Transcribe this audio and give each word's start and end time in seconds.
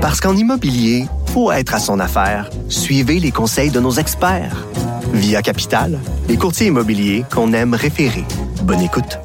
Parce 0.00 0.18
qu'en 0.18 0.34
immobilier, 0.34 1.04
faut 1.26 1.52
être 1.52 1.74
à 1.74 1.78
son 1.78 2.00
affaire. 2.00 2.48
Suivez 2.70 3.20
les 3.20 3.30
conseils 3.30 3.70
de 3.70 3.80
nos 3.80 3.92
experts. 3.92 4.66
Via 5.12 5.42
Capital, 5.42 5.98
les 6.26 6.38
courtiers 6.38 6.68
immobiliers 6.68 7.22
qu'on 7.30 7.52
aime 7.52 7.74
référer. 7.74 8.24
Bonne 8.62 8.80
écoute. 8.80 9.18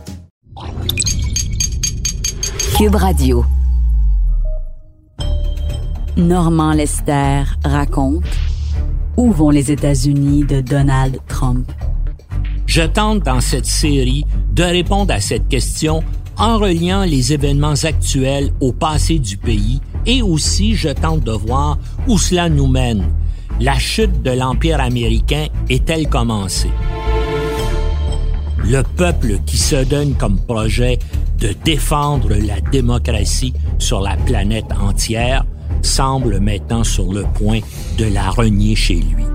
Cube 2.77 2.95
Radio. 2.95 3.45
Normand 6.17 6.73
Lester 6.73 7.43
raconte 7.63 8.25
Où 9.15 9.31
vont 9.31 9.51
les 9.51 9.71
États-Unis 9.71 10.43
de 10.43 10.59
Donald 10.59 11.19
Trump? 11.29 11.71
Je 12.65 12.81
tente 12.81 13.23
dans 13.23 13.39
cette 13.39 13.65
série 13.65 14.25
de 14.51 14.63
répondre 14.63 15.13
à 15.13 15.21
cette 15.21 15.47
question 15.47 16.03
en 16.37 16.57
reliant 16.57 17.05
les 17.05 17.31
événements 17.31 17.81
actuels 17.83 18.51
au 18.59 18.73
passé 18.73 19.19
du 19.19 19.37
pays 19.37 19.79
et 20.05 20.21
aussi 20.21 20.75
je 20.75 20.89
tente 20.89 21.23
de 21.23 21.31
voir 21.31 21.77
où 22.07 22.17
cela 22.17 22.49
nous 22.49 22.67
mène. 22.67 23.05
La 23.59 23.77
chute 23.77 24.21
de 24.21 24.31
l'Empire 24.31 24.81
américain 24.81 25.47
est-elle 25.69 26.09
commencée? 26.09 26.71
Le 28.63 28.81
peuple 28.81 29.39
qui 29.45 29.57
se 29.57 29.83
donne 29.83 30.15
comme 30.15 30.39
projet 30.39 30.99
de 31.39 31.53
défendre 31.63 32.29
la 32.29 32.59
démocratie 32.71 33.53
sur 33.77 34.01
la 34.01 34.15
planète 34.17 34.71
entière 34.81 35.45
semble 35.81 36.39
maintenant 36.39 36.83
sur 36.83 37.13
le 37.13 37.23
point 37.35 37.59
de 37.97 38.05
la 38.05 38.29
renier 38.29 38.75
chez 38.75 38.95
lui. 38.95 39.34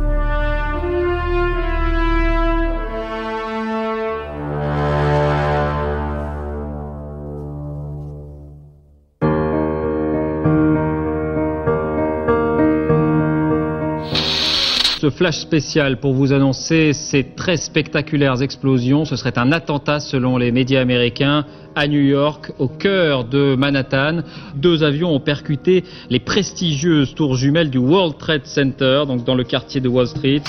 Flash 15.11 15.39
spécial 15.39 16.01
pour 16.01 16.15
vous 16.15 16.33
annoncer 16.33 16.93
ces 16.93 17.25
très 17.25 17.57
spectaculaires 17.57 18.43
explosions. 18.43 19.05
Ce 19.05 19.17
serait 19.17 19.39
un 19.39 19.53
attentat 19.53 20.01
selon 20.01 20.37
les 20.39 20.53
médias 20.53 20.81
américains 20.81 21.45
à 21.75 21.87
New 21.87 22.01
York, 22.01 22.53
au 22.59 22.69
cœur 22.69 23.25
de 23.25 23.55
Manhattan. 23.55 24.21
Deux 24.55 24.83
avions 24.83 25.15
ont 25.15 25.21
percuté 25.21 25.85
les 26.09 26.19
prestigieuses 26.19 27.15
tours 27.15 27.37
jumelles 27.37 27.71
du 27.71 27.79
World 27.79 28.19
Trade 28.19 28.47
Center, 28.47 29.05
donc 29.07 29.25
dans 29.25 29.35
le 29.35 29.45
quartier 29.45 29.81
de 29.81 29.89
Wall 29.89 30.09
Street. 30.09 30.43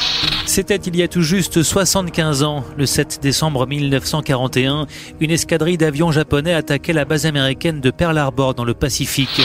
C'était 0.45 0.75
il 0.75 0.95
y 0.95 1.03
a 1.03 1.07
tout 1.07 1.21
juste 1.21 1.61
75 1.61 2.43
ans, 2.43 2.63
le 2.77 2.85
7 2.85 3.19
décembre 3.21 3.67
1941, 3.67 4.87
une 5.19 5.31
escadrille 5.31 5.77
d'avions 5.77 6.11
japonais 6.11 6.53
attaquait 6.53 6.93
la 6.93 7.05
base 7.05 7.25
américaine 7.25 7.79
de 7.79 7.91
Pearl 7.91 8.17
Harbor 8.17 8.53
dans 8.53 8.65
le 8.65 8.73
Pacifique. 8.73 9.41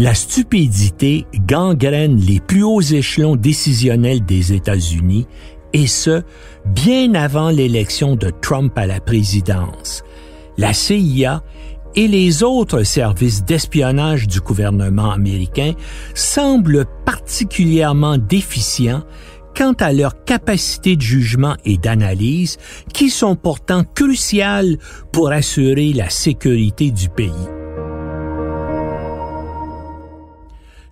La 0.00 0.14
stupidité 0.14 1.26
gangrène 1.46 2.16
les 2.16 2.40
plus 2.40 2.62
hauts 2.62 2.80
échelons 2.80 3.36
décisionnels 3.36 4.24
des 4.24 4.54
États-Unis, 4.54 5.26
et 5.74 5.86
ce, 5.86 6.22
bien 6.64 7.12
avant 7.12 7.50
l'élection 7.50 8.16
de 8.16 8.30
Trump 8.40 8.72
à 8.78 8.86
la 8.86 8.98
présidence. 9.00 10.02
La 10.56 10.72
CIA 10.72 11.42
et 11.96 12.08
les 12.08 12.42
autres 12.42 12.82
services 12.82 13.44
d'espionnage 13.44 14.26
du 14.26 14.40
gouvernement 14.40 15.10
américain 15.10 15.74
semblent 16.14 16.86
particulièrement 17.04 18.16
déficients 18.16 19.04
quant 19.54 19.74
à 19.80 19.92
leur 19.92 20.24
capacité 20.24 20.96
de 20.96 21.02
jugement 21.02 21.56
et 21.66 21.76
d'analyse 21.76 22.56
qui 22.94 23.10
sont 23.10 23.36
pourtant 23.36 23.84
cruciales 23.84 24.78
pour 25.12 25.30
assurer 25.30 25.92
la 25.92 26.08
sécurité 26.08 26.90
du 26.90 27.10
pays. 27.10 27.59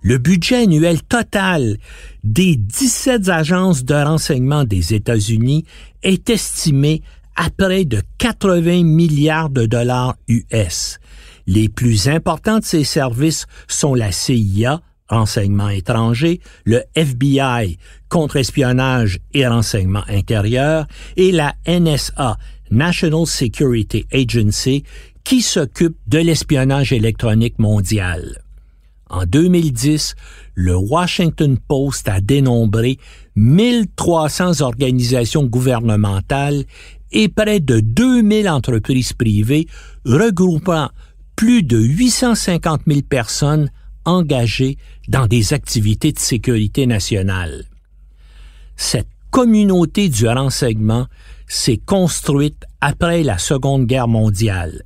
Le 0.01 0.17
budget 0.17 0.63
annuel 0.63 1.01
total 1.03 1.77
des 2.23 2.55
17 2.55 3.29
agences 3.29 3.83
de 3.83 3.93
renseignement 3.93 4.63
des 4.63 4.93
États-Unis 4.93 5.65
est 6.03 6.29
estimé 6.29 7.01
à 7.35 7.49
près 7.49 7.85
de 7.85 8.01
80 8.17 8.83
milliards 8.83 9.49
de 9.49 9.65
dollars 9.65 10.15
US. 10.27 10.99
Les 11.47 11.69
plus 11.69 12.07
importants 12.07 12.59
de 12.59 12.65
ces 12.65 12.83
services 12.83 13.45
sont 13.67 13.95
la 13.95 14.11
CIA, 14.11 14.81
renseignement 15.07 15.69
étranger, 15.69 16.41
le 16.65 16.83
FBI, 16.95 17.77
contre-espionnage 18.09 19.19
et 19.33 19.47
renseignement 19.47 20.03
intérieur, 20.07 20.85
et 21.15 21.31
la 21.31 21.55
NSA, 21.67 22.37
National 22.71 23.25
Security 23.25 24.05
Agency, 24.11 24.83
qui 25.23 25.41
s'occupe 25.41 25.97
de 26.07 26.19
l'espionnage 26.19 26.91
électronique 26.91 27.57
mondial. 27.57 28.43
En 29.09 29.25
2010, 29.25 30.15
le 30.53 30.75
Washington 30.75 31.57
Post 31.57 32.07
a 32.07 32.21
dénombré 32.21 32.97
1300 33.35 34.61
organisations 34.61 35.45
gouvernementales 35.45 36.63
et 37.11 37.27
près 37.27 37.59
de 37.59 37.79
2000 37.79 38.47
entreprises 38.49 39.13
privées 39.13 39.67
regroupant 40.05 40.89
plus 41.35 41.63
de 41.63 41.79
850 41.79 42.81
000 42.85 43.01
personnes 43.01 43.71
engagées 44.05 44.77
dans 45.07 45.25
des 45.25 45.53
activités 45.53 46.11
de 46.11 46.19
sécurité 46.19 46.85
nationale. 46.85 47.65
Cette 48.75 49.07
communauté 49.31 50.09
du 50.09 50.27
renseignement 50.27 51.07
s'est 51.47 51.81
construite 51.83 52.63
après 52.81 53.23
la 53.23 53.37
Seconde 53.37 53.85
Guerre 53.85 54.07
mondiale. 54.07 54.83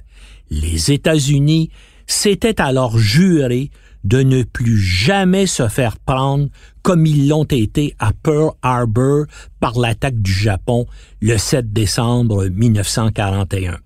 Les 0.50 0.91
États-Unis 0.91 1.69
s'étaient 2.07 2.61
alors 2.61 2.97
jurés 2.97 3.69
de 4.03 4.22
ne 4.22 4.44
plus 4.44 4.78
jamais 4.78 5.47
se 5.47 5.68
faire 5.68 5.97
prendre 5.97 6.50
comme 6.81 7.06
ils 7.06 7.28
l'ont 7.28 7.46
été 7.46 7.96
à 8.00 8.12
Pearl 8.12 8.52
Harbor 8.62 9.25
par 9.59 9.80
l'attaque 9.80 10.22
du 10.22 10.34
Japon 10.34 10.86
le 11.22 11.38
7 11.38 11.72
décembre 11.72 12.47
1941. 12.47 13.78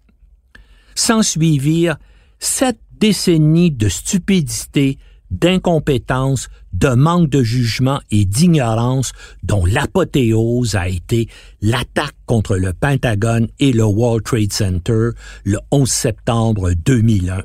S'ensuivirent 0.95 1.97
sept 2.39 2.79
décennies 2.99 3.71
de 3.71 3.89
stupidité, 3.89 4.97
d'incompétence, 5.29 6.49
de 6.73 6.89
manque 6.89 7.29
de 7.29 7.43
jugement 7.43 7.99
et 8.09 8.25
d'ignorance 8.25 9.11
dont 9.43 9.65
l'apothéose 9.65 10.75
a 10.75 10.87
été 10.87 11.27
l'attaque 11.61 12.15
contre 12.25 12.55
le 12.55 12.73
Pentagone 12.73 13.47
et 13.59 13.73
le 13.73 13.83
World 13.83 14.23
Trade 14.23 14.53
Center 14.53 15.09
le 15.43 15.59
11 15.71 15.89
septembre 15.89 16.71
2001 16.73 17.43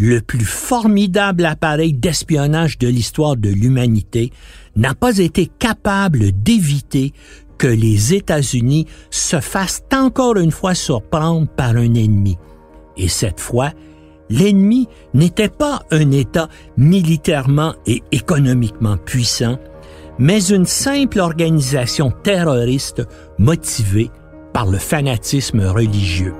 le 0.00 0.22
plus 0.22 0.46
formidable 0.46 1.44
appareil 1.44 1.92
d'espionnage 1.92 2.78
de 2.78 2.88
l'histoire 2.88 3.36
de 3.36 3.50
l'humanité, 3.50 4.32
n'a 4.74 4.94
pas 4.94 5.18
été 5.18 5.46
capable 5.58 6.32
d'éviter 6.32 7.12
que 7.58 7.66
les 7.66 8.14
États-Unis 8.14 8.86
se 9.10 9.40
fassent 9.40 9.82
encore 9.92 10.38
une 10.38 10.52
fois 10.52 10.74
surprendre 10.74 11.46
par 11.48 11.76
un 11.76 11.94
ennemi. 11.94 12.38
Et 12.96 13.08
cette 13.08 13.40
fois, 13.40 13.72
l'ennemi 14.30 14.88
n'était 15.12 15.50
pas 15.50 15.82
un 15.90 16.10
État 16.12 16.48
militairement 16.78 17.74
et 17.86 18.02
économiquement 18.10 18.96
puissant, 18.96 19.58
mais 20.18 20.42
une 20.48 20.66
simple 20.66 21.20
organisation 21.20 22.10
terroriste 22.10 23.02
motivée 23.38 24.10
par 24.54 24.66
le 24.66 24.78
fanatisme 24.78 25.60
religieux. 25.60 26.34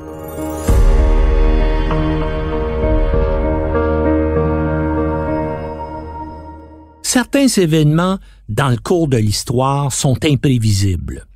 Certains 7.12 7.48
événements 7.48 8.18
dans 8.48 8.68
le 8.68 8.76
cours 8.76 9.08
de 9.08 9.16
l'histoire 9.16 9.92
sont 9.92 10.16
imprévisibles. 10.24 11.26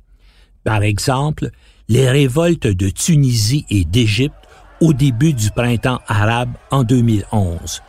Par 0.63 0.83
exemple, 0.83 1.49
les 1.89 2.09
révoltes 2.09 2.65
de 2.65 2.87
Tunisie 2.87 3.65
et 3.69 3.83
d'Égypte 3.83 4.37
au 4.79 4.93
début 4.93 5.33
du 5.33 5.51
printemps 5.51 5.99
arabe 6.07 6.53
en 6.71 6.83
2011. 6.83 7.81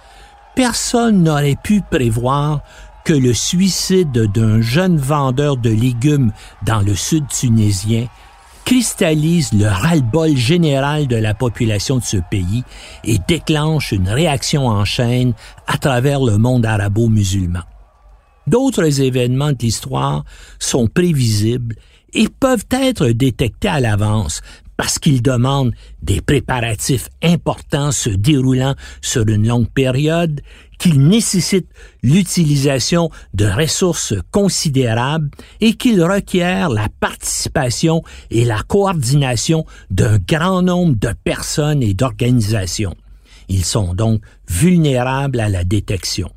Personne 0.57 1.23
n'aurait 1.23 1.55
pu 1.63 1.81
prévoir 1.81 2.63
que 3.05 3.13
le 3.13 3.33
suicide 3.33 4.33
d'un 4.33 4.61
jeune 4.61 4.97
vendeur 4.97 5.57
de 5.57 5.71
légumes 5.71 6.33
dans 6.65 6.81
le 6.81 6.97
sud 6.97 7.29
tunisien 7.29 8.09
cristallise 8.65 9.53
le 9.53 9.69
ras-le-bol 9.69 10.37
général 10.37 11.07
de 11.07 11.15
la 11.15 11.35
population 11.35 11.99
de 11.99 12.03
ce 12.03 12.17
pays 12.17 12.65
et 13.05 13.19
déclenche 13.29 13.93
une 13.93 14.09
réaction 14.09 14.67
en 14.67 14.85
chaîne 14.85 15.35
à 15.69 15.79
travers 15.79 16.19
le 16.19 16.37
monde 16.37 16.67
arabo-musulman. 16.67 17.63
D'autres 18.47 19.01
événements 19.01 19.53
de 19.53 19.59
l'histoire 19.61 20.25
sont 20.59 20.87
prévisibles 20.87 21.75
et 22.13 22.29
peuvent 22.29 22.67
être 22.71 23.09
détectés 23.09 23.69
à 23.69 23.81
l'avance 23.81 24.41
parce 24.77 24.99
qu'ils 24.99 25.23
demandent 25.23 25.73
des 26.03 26.21
préparatifs 26.21 27.09
importants 27.23 27.93
se 27.93 28.11
déroulant 28.11 28.75
sur 29.01 29.27
une 29.27 29.49
longue 29.49 29.71
période, 29.71 30.43
qu'ils 30.79 31.01
nécessitent 31.01 31.73
l'utilisation 32.03 33.11
de 33.33 33.47
ressources 33.47 34.15
considérables 34.31 35.31
et 35.61 35.75
qu'ils 35.75 36.03
requièrent 36.03 36.69
la 36.69 36.89
participation 37.01 38.03
et 38.31 38.45
la 38.45 38.63
coordination 38.63 39.65
d'un 39.91 40.19
grand 40.19 40.63
nombre 40.63 40.97
de 40.97 41.15
personnes 41.25 41.83
et 41.83 41.95
d'organisations. 41.95 42.97
Ils 43.49 43.65
sont 43.65 43.95
donc 43.95 44.21
vulnérables 44.49 45.41
à 45.41 45.49
la 45.49 45.65
détection. 45.65 46.31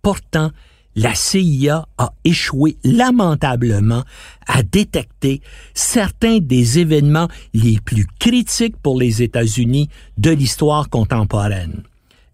Pourtant, 0.00 0.50
la 0.96 1.14
CIA 1.14 1.86
a 1.98 2.12
échoué 2.24 2.76
lamentablement 2.84 4.04
à 4.46 4.62
détecter 4.62 5.40
certains 5.74 6.38
des 6.38 6.78
événements 6.78 7.28
les 7.52 7.78
plus 7.80 8.06
critiques 8.18 8.76
pour 8.76 8.98
les 8.98 9.22
États-Unis 9.22 9.88
de 10.18 10.30
l'histoire 10.30 10.88
contemporaine. 10.88 11.82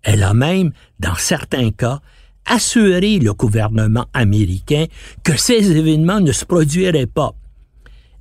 Elle 0.03 0.23
a 0.23 0.35
même, 0.35 0.73
dans 0.99 1.15
certains 1.15 1.71
cas, 1.71 2.01
assuré 2.47 3.19
le 3.19 3.33
gouvernement 3.33 4.07
américain 4.13 4.87
que 5.23 5.37
ces 5.37 5.73
événements 5.73 6.21
ne 6.21 6.33
se 6.33 6.45
produiraient 6.45 7.07
pas. 7.07 7.35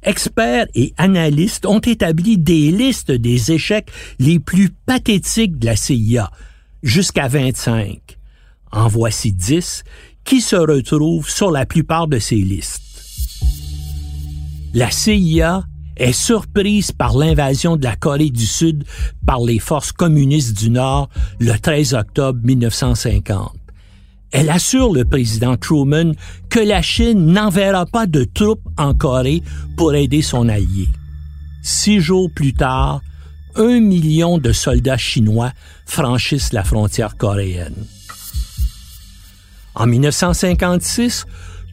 Experts 0.03 0.67
et 0.75 0.93
analystes 0.97 1.65
ont 1.65 1.79
établi 1.79 2.37
des 2.37 2.71
listes 2.71 3.11
des 3.11 3.51
échecs 3.51 3.91
les 4.17 4.39
plus 4.39 4.69
pathétiques 4.69 5.59
de 5.59 5.65
la 5.65 5.75
CIA, 5.75 6.31
jusqu'à 6.83 7.27
25. 7.27 8.17
En 8.71 8.87
voici 8.87 9.33
10 9.33 9.83
qui 10.29 10.41
se 10.41 10.55
retrouvent 10.55 11.27
sur 11.27 11.49
la 11.49 11.65
plupart 11.65 12.07
de 12.07 12.19
ces 12.19 12.35
listes. 12.35 12.83
La 14.75 14.91
CIA 14.91 15.63
est 15.97 16.13
surprise 16.13 16.91
par 16.91 17.17
l'invasion 17.17 17.77
de 17.77 17.83
la 17.83 17.95
Corée 17.95 18.29
du 18.29 18.45
Sud 18.45 18.83
par 19.25 19.41
les 19.41 19.57
forces 19.57 19.91
communistes 19.91 20.55
du 20.55 20.69
Nord 20.69 21.09
le 21.39 21.57
13 21.57 21.95
octobre 21.95 22.39
1950. 22.43 23.55
Elle 24.29 24.51
assure 24.51 24.93
le 24.93 25.03
président 25.03 25.57
Truman 25.57 26.11
que 26.49 26.59
la 26.59 26.83
Chine 26.83 27.25
n'enverra 27.25 27.87
pas 27.87 28.05
de 28.05 28.23
troupes 28.23 28.69
en 28.77 28.93
Corée 28.93 29.41
pour 29.77 29.95
aider 29.95 30.21
son 30.21 30.47
allié. 30.47 30.89
Six 31.63 32.01
jours 32.01 32.29
plus 32.35 32.53
tard, 32.53 33.01
un 33.55 33.79
million 33.79 34.37
de 34.37 34.51
soldats 34.51 34.95
chinois 34.95 35.53
franchissent 35.87 36.53
la 36.53 36.63
frontière 36.63 37.17
coréenne. 37.17 37.87
En 39.79 39.87
1956, 39.87 41.25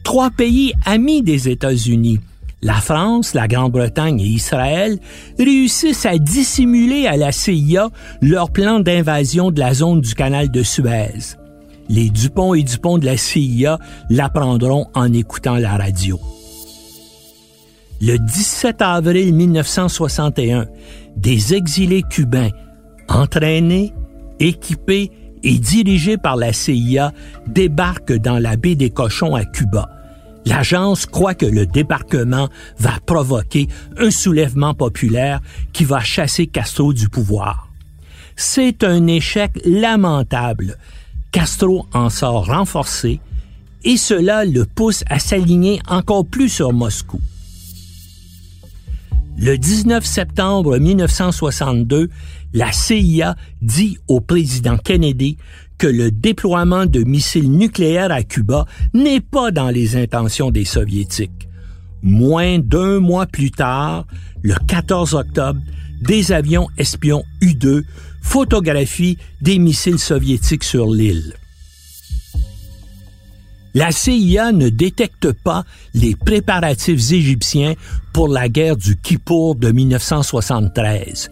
trois 0.05 0.31
pays 0.31 0.71
amis 0.85 1.21
des 1.21 1.49
États-Unis, 1.49 2.21
la 2.61 2.75
France, 2.75 3.33
la 3.33 3.49
Grande-Bretagne 3.49 4.21
et 4.21 4.27
Israël, 4.27 4.97
réussissent 5.37 6.05
à 6.05 6.17
dissimuler 6.17 7.05
à 7.05 7.17
la 7.17 7.33
CIA 7.33 7.89
leur 8.21 8.49
plan 8.49 8.79
d'invasion 8.79 9.51
de 9.51 9.59
la 9.59 9.73
zone 9.73 9.99
du 9.99 10.15
canal 10.15 10.49
de 10.49 10.63
Suez. 10.63 11.35
Les 11.89 12.09
Dupont 12.09 12.53
et 12.53 12.63
Dupont 12.63 12.97
de 12.97 13.05
la 13.05 13.17
CIA 13.17 13.77
l'apprendront 14.09 14.87
en 14.93 15.11
écoutant 15.11 15.57
la 15.57 15.75
radio. 15.75 16.17
Le 17.99 18.17
17 18.17 18.81
avril 18.81 19.33
1961, 19.33 20.67
des 21.17 21.53
exilés 21.55 22.03
cubains, 22.09 22.51
entraînés, 23.09 23.93
équipés 24.39 25.11
et 25.47 25.59
dirigés 25.59 26.17
par 26.17 26.35
la 26.35 26.51
CIA, 26.51 27.13
débarquent 27.47 28.17
dans 28.17 28.37
la 28.37 28.57
baie 28.57 28.75
des 28.75 28.89
Cochons 28.89 29.33
à 29.33 29.45
Cuba. 29.45 29.89
L'agence 30.45 31.05
croit 31.05 31.35
que 31.35 31.45
le 31.45 31.65
débarquement 31.65 32.49
va 32.77 32.99
provoquer 33.05 33.69
un 33.97 34.11
soulèvement 34.11 34.73
populaire 34.73 35.39
qui 35.71 35.85
va 35.85 36.01
chasser 36.01 36.47
Castro 36.47 36.91
du 36.91 37.07
pouvoir. 37.07 37.69
C'est 38.35 38.83
un 38.83 39.07
échec 39.07 39.51
lamentable. 39.63 40.77
Castro 41.31 41.87
en 41.93 42.09
sort 42.09 42.47
renforcé 42.47 43.21
et 43.85 43.95
cela 43.95 44.43
le 44.43 44.65
pousse 44.65 45.05
à 45.09 45.17
s'aligner 45.17 45.79
encore 45.87 46.25
plus 46.25 46.49
sur 46.49 46.73
Moscou. 46.73 47.21
Le 49.39 49.57
19 49.57 50.03
septembre 50.03 50.77
1962, 50.77 52.09
la 52.53 52.71
CIA 52.71 53.35
dit 53.61 53.97
au 54.07 54.21
président 54.21 54.77
Kennedy 54.77 55.37
que 55.77 55.87
le 55.87 56.11
déploiement 56.11 56.85
de 56.85 57.03
missiles 57.03 57.51
nucléaires 57.51 58.11
à 58.11 58.23
Cuba 58.23 58.65
n'est 58.93 59.21
pas 59.21 59.51
dans 59.51 59.69
les 59.69 59.95
intentions 59.95 60.51
des 60.51 60.65
soviétiques. 60.65 61.47
Moins 62.01 62.59
d'un 62.59 62.99
mois 62.99 63.25
plus 63.25 63.51
tard, 63.51 64.05
le 64.41 64.55
14 64.67 65.13
octobre, 65.13 65.59
des 66.01 66.31
avions 66.31 66.67
espions 66.77 67.23
U-2 67.41 67.83
photographient 68.21 69.17
des 69.41 69.59
missiles 69.59 69.99
soviétiques 69.99 70.63
sur 70.63 70.87
l'île 70.87 71.33
la 73.77 73.91
CIA 73.91 74.53
ne 74.53 74.69
détecte 74.69 75.31
pas 75.31 75.63
les 75.93 76.15
préparatifs 76.15 77.11
égyptiens 77.11 77.75
pour 78.11 78.27
la 78.27 78.49
guerre 78.49 78.75
du 78.75 78.95
Kippour 78.95 79.53
de 79.53 79.69
1973. 79.69 81.29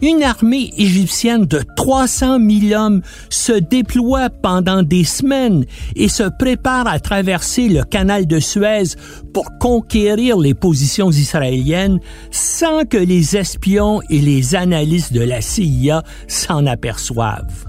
Une 0.00 0.22
armée 0.22 0.70
égyptienne 0.76 1.44
de 1.46 1.60
300 1.76 2.38
000 2.38 2.80
hommes 2.80 3.02
se 3.30 3.52
déploie 3.52 4.30
pendant 4.30 4.82
des 4.82 5.02
semaines 5.02 5.64
et 5.96 6.08
se 6.08 6.22
prépare 6.38 6.86
à 6.86 7.00
traverser 7.00 7.68
le 7.68 7.82
canal 7.82 8.26
de 8.26 8.38
Suez 8.38 8.94
pour 9.34 9.58
conquérir 9.58 10.38
les 10.38 10.54
positions 10.54 11.10
israéliennes 11.10 11.98
sans 12.30 12.84
que 12.84 12.96
les 12.96 13.36
espions 13.36 14.00
et 14.08 14.20
les 14.20 14.54
analystes 14.54 15.12
de 15.12 15.22
la 15.22 15.40
CIA 15.40 16.04
s'en 16.28 16.66
aperçoivent 16.66 17.66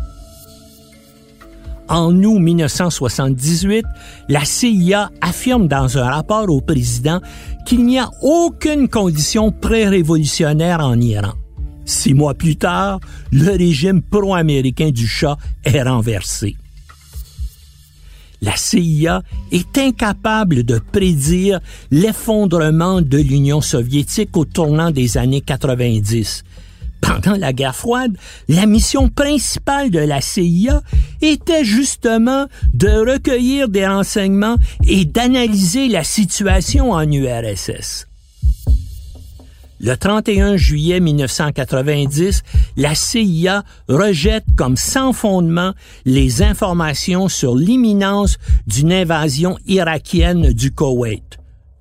en 1.90 2.24
août 2.24 2.40
1978, 2.40 3.84
la 4.30 4.46
CIA 4.46 5.10
affirme 5.22 5.68
dans 5.68 5.98
un 5.98 6.10
rapport 6.10 6.50
au 6.50 6.62
président 6.62 7.20
qu'il 7.66 7.84
n'y 7.84 8.00
a 8.00 8.10
aucune 8.22 8.88
condition 8.88 9.52
pré-révolutionnaire 9.52 10.82
en 10.82 11.00
Iran. 11.00 11.34
Six 11.90 12.14
mois 12.14 12.36
plus 12.36 12.56
tard, 12.56 13.00
le 13.32 13.50
régime 13.50 14.04
pro-américain 14.04 14.92
du 14.92 15.08
Shah 15.08 15.38
est 15.66 15.82
renversé. 15.82 16.56
La 18.44 18.56
CIA 18.56 19.24
est 19.52 19.76
incapable 19.76 20.64
de 20.64 20.78
prédire 20.78 21.60
l'effondrement 21.90 23.02
de 23.02 23.18
l'Union 23.18 23.60
soviétique 23.60 24.38
au 24.38 24.46
tournant 24.46 24.92
des 24.92 25.18
années 25.18 25.42
90 25.42 26.44
pendant 27.02 27.38
la 27.38 27.54
guerre 27.54 27.76
froide, 27.76 28.18
la 28.50 28.66
mission 28.66 29.08
principale 29.08 29.90
de 29.90 30.00
la 30.00 30.20
CIA 30.20 30.82
était 31.22 31.64
justement 31.64 32.46
de 32.74 32.90
recueillir 32.90 33.70
des 33.70 33.88
renseignements 33.88 34.58
et 34.86 35.06
d'analyser 35.06 35.88
la 35.88 36.04
situation 36.04 36.92
en 36.92 37.10
URSS. 37.10 38.09
Le 39.82 39.96
31 39.96 40.58
juillet 40.58 41.00
1990, 41.00 42.44
la 42.76 42.96
CIA 42.96 43.64
rejette 43.88 44.44
comme 44.58 44.76
sans 44.76 45.14
fondement 45.14 45.74
les 46.04 46.42
informations 46.42 47.30
sur 47.30 47.56
l'imminence 47.56 48.38
d'une 48.68 48.92
invasion 48.92 49.58
irakienne 49.68 50.52
du 50.52 50.72
Koweït. 50.72 51.38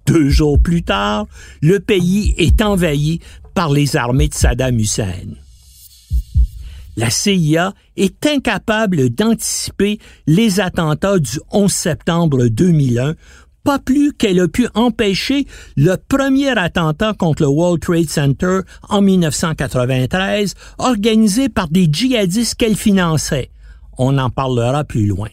Deux 0.06 0.28
jours 0.28 0.60
plus 0.60 0.84
tard, 0.84 1.26
le 1.60 1.80
pays 1.80 2.34
est 2.38 2.62
envahi 2.62 3.18
par 3.54 3.72
les 3.72 3.96
armées 3.96 4.28
de 4.28 4.34
Saddam 4.34 4.78
Hussein. 4.78 5.34
La 6.96 7.10
CIA 7.10 7.74
est 7.96 8.26
incapable 8.26 9.10
d'anticiper 9.10 9.98
les 10.26 10.60
attentats 10.60 11.18
du 11.18 11.40
11 11.50 11.70
septembre 11.70 12.46
2001, 12.46 13.14
pas 13.64 13.78
plus 13.78 14.12
qu'elle 14.12 14.40
a 14.40 14.48
pu 14.48 14.68
empêcher 14.74 15.46
le 15.76 15.96
premier 15.96 16.56
attentat 16.56 17.14
contre 17.14 17.42
le 17.42 17.48
World 17.48 17.80
Trade 17.80 18.08
Center 18.08 18.60
en 18.88 19.00
1993, 19.00 20.54
organisé 20.78 21.48
par 21.48 21.68
des 21.68 21.88
djihadistes 21.90 22.54
qu'elle 22.54 22.76
finançait. 22.76 23.50
On 23.98 24.16
en 24.18 24.30
parlera 24.30 24.84
plus 24.84 25.06
loin. 25.06 25.28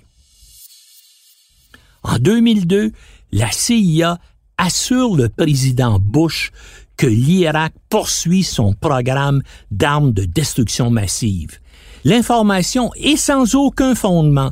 En 2.04 2.18
2002, 2.20 2.92
la 3.32 3.52
CIA 3.52 4.20
assure 4.58 5.16
le 5.16 5.30
président 5.30 6.00
Bush 6.00 6.52
que 6.98 7.08
l'Irak 7.08 7.74
poursuit 7.90 8.44
son 8.44 8.74
programme 8.74 9.42
d'armes 9.72 10.14
de 10.14 10.26
destruction 10.26 10.90
massive. 10.90 11.60
L'information 12.04 12.92
est 12.96 13.18
sans 13.18 13.56
aucun 13.56 13.96
fondement. 13.96 14.52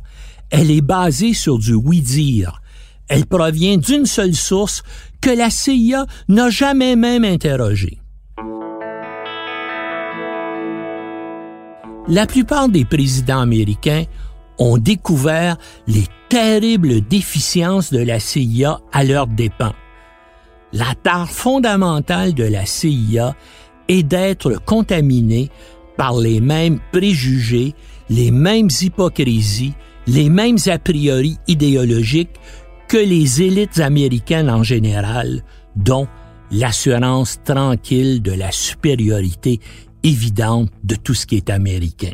Elle 0.50 0.72
est 0.72 0.82
basée 0.82 1.34
sur 1.34 1.60
du 1.60 1.74
oui-dire. 1.74 2.62
Elle 3.13 3.25
provient 3.25 3.77
d'une 3.77 4.05
seule 4.05 4.34
source 4.34 4.84
que 5.22 5.29
la 5.29 5.50
CIA 5.50 6.05
n'a 6.27 6.50
jamais 6.50 6.96
même 6.96 7.24
interrogée. 7.24 8.00
La 12.08 12.25
plupart 12.27 12.67
des 12.67 12.84
présidents 12.84 13.39
américains 13.39 14.03
ont 14.58 14.77
découvert 14.77 15.58
les 15.88 16.03
terribles 16.27 17.01
déficiences 17.08 17.93
de 17.93 18.00
la 18.00 18.20
CIA 18.20 18.82
à 18.91 19.03
leurs 19.03 19.27
dépens 19.27 19.74
la 20.74 20.96
tare 20.96 21.29
fondamentale 21.29 22.34
de 22.34 22.43
la 22.43 22.65
CIA 22.65 23.36
est 23.88 24.03
d'être 24.03 24.60
contaminée 24.65 25.50
par 25.98 26.17
les 26.17 26.41
mêmes 26.41 26.79
préjugés, 26.91 27.75
les 28.10 28.32
mêmes 28.32 28.70
hypocrisies, 28.82 29.74
les 30.08 30.29
mêmes 30.29 30.58
a 30.65 30.79
priori 30.79 31.38
idéologiques 31.48 32.39
que 32.88 32.98
les 32.98 33.42
élites 33.42 33.80
américaines 33.80 34.50
en 34.50 34.63
général, 34.63 35.44
dont 35.75 36.08
l'assurance 36.52 37.40
tranquille 37.44 38.22
de 38.22 38.32
la 38.32 38.52
supériorité 38.52 39.60
évidente 40.04 40.70
de 40.84 40.96
tout 40.96 41.13
ce 41.13 41.25
qui 41.25 41.38
est 41.38 41.50
américain. 41.50 42.12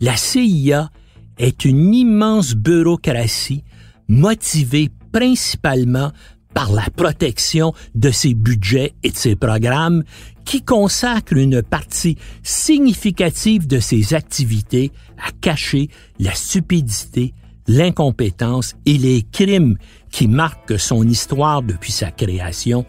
la 0.00 0.16
CIA 0.16 0.90
est 1.38 1.64
une 1.64 1.94
immense 1.94 2.54
bureaucratie 2.54 3.64
motivée 4.08 4.90
principalement 5.12 6.12
par 6.54 6.72
la 6.72 6.84
protection 6.94 7.72
de 7.94 8.10
ses 8.10 8.34
budgets 8.34 8.94
et 9.02 9.10
de 9.10 9.16
ses 9.16 9.36
programmes 9.36 10.04
qui 10.44 10.62
consacre 10.62 11.34
une 11.34 11.62
partie 11.62 12.18
significative 12.42 13.66
de 13.66 13.80
ses 13.80 14.14
activités 14.14 14.92
à 15.18 15.30
cacher 15.40 15.88
la 16.18 16.34
stupidité, 16.34 17.32
l'incompétence 17.66 18.74
et 18.86 18.98
les 18.98 19.22
crimes 19.22 19.76
qui 20.10 20.28
marquent 20.28 20.78
son 20.78 21.06
histoire 21.06 21.62
depuis 21.62 21.92
sa 21.92 22.10
création 22.10 22.84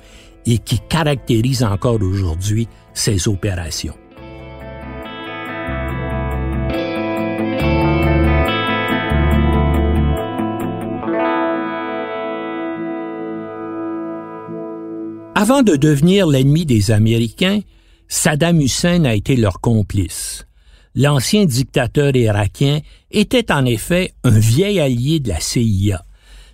et 0.46 0.58
qui 0.58 0.80
caractérisent 0.90 1.64
encore 1.64 2.02
aujourd'hui 2.02 2.68
ses 2.94 3.28
opérations. 3.28 3.96
Avant 15.36 15.64
de 15.64 15.76
devenir 15.76 16.28
l'ennemi 16.28 16.66
des 16.66 16.92
Américains, 16.92 17.60
Saddam 18.08 18.62
Hussein 18.62 19.04
a 19.06 19.16
été 19.16 19.36
leur 19.36 19.60
complice. 19.60 20.46
L'ancien 20.96 21.46
dictateur 21.46 22.16
irakien 22.16 22.82
était 23.10 23.52
en 23.52 23.66
effet 23.66 24.14
un 24.24 24.38
vieil 24.38 24.80
allié 24.80 25.20
de 25.20 25.30
la 25.30 25.40
CIA. 25.40 26.06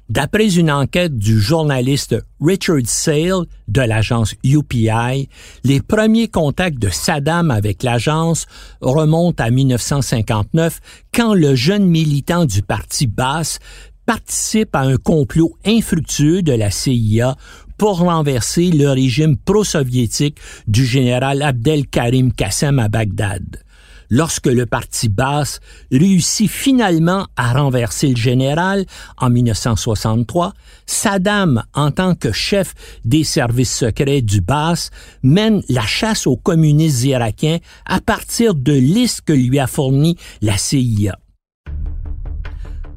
D'après 0.08 0.55
une 0.55 0.72
enquête 0.72 1.17
du 1.17 1.39
journaliste 1.39 2.15
Richard 2.41 2.86
Sale 2.86 3.46
de 3.67 3.81
l'agence 3.81 4.34
UPI, 4.43 5.29
les 5.63 5.81
premiers 5.81 6.29
contacts 6.29 6.79
de 6.79 6.89
Saddam 6.89 7.51
avec 7.51 7.84
l'agence 7.84 8.48
remontent 8.81 9.43
à 9.43 9.51
1959 9.51 10.79
quand 11.13 11.36
le 11.36 11.53
jeune 11.53 11.86
militant 11.86 12.46
du 12.46 12.63
parti 12.63 13.05
Basse 13.05 13.60
participe 14.08 14.75
à 14.75 14.79
un 14.79 14.98
complot 14.98 15.55
infructueux 15.63 16.41
de 16.41 16.53
la 16.53 16.72
CIA 16.72 17.36
pour 17.77 18.00
renverser 18.00 18.72
le 18.72 18.89
régime 18.89 19.38
pro-soviétique 19.38 20.39
du 20.67 20.86
général 20.86 21.43
Abdel 21.43 21.86
Karim 21.86 22.34
Qassem 22.34 22.79
à 22.79 22.88
Bagdad. 22.88 23.63
Lorsque 24.10 24.48
le 24.48 24.66
parti 24.66 25.08
basse 25.08 25.60
réussit 25.92 26.50
finalement 26.50 27.28
à 27.36 27.54
renverser 27.54 28.10
le 28.10 28.16
général 28.16 28.86
en 29.18 29.30
1963, 29.30 30.54
Saddam, 30.88 31.63
en 31.74 31.92
tant 31.92 32.16
que 32.16 32.32
chef 32.32 32.74
des 33.06 33.24
services 33.24 33.75
secrets 33.75 34.22
du 34.22 34.42
basse, 34.42 34.89
mène 35.22 35.62
la 35.70 35.86
chasse 35.86 36.25
aux 36.25 36.38
communistes 36.38 37.04
irakiens 37.04 37.60
à 37.86 38.01
partir 38.01 38.56
de 38.56 38.74
listes 38.74 39.22
que 39.22 39.34
lui 39.34 39.60
a 39.60 39.68
fournies 39.68 40.18
la 40.42 40.58
CIA. 40.58 41.20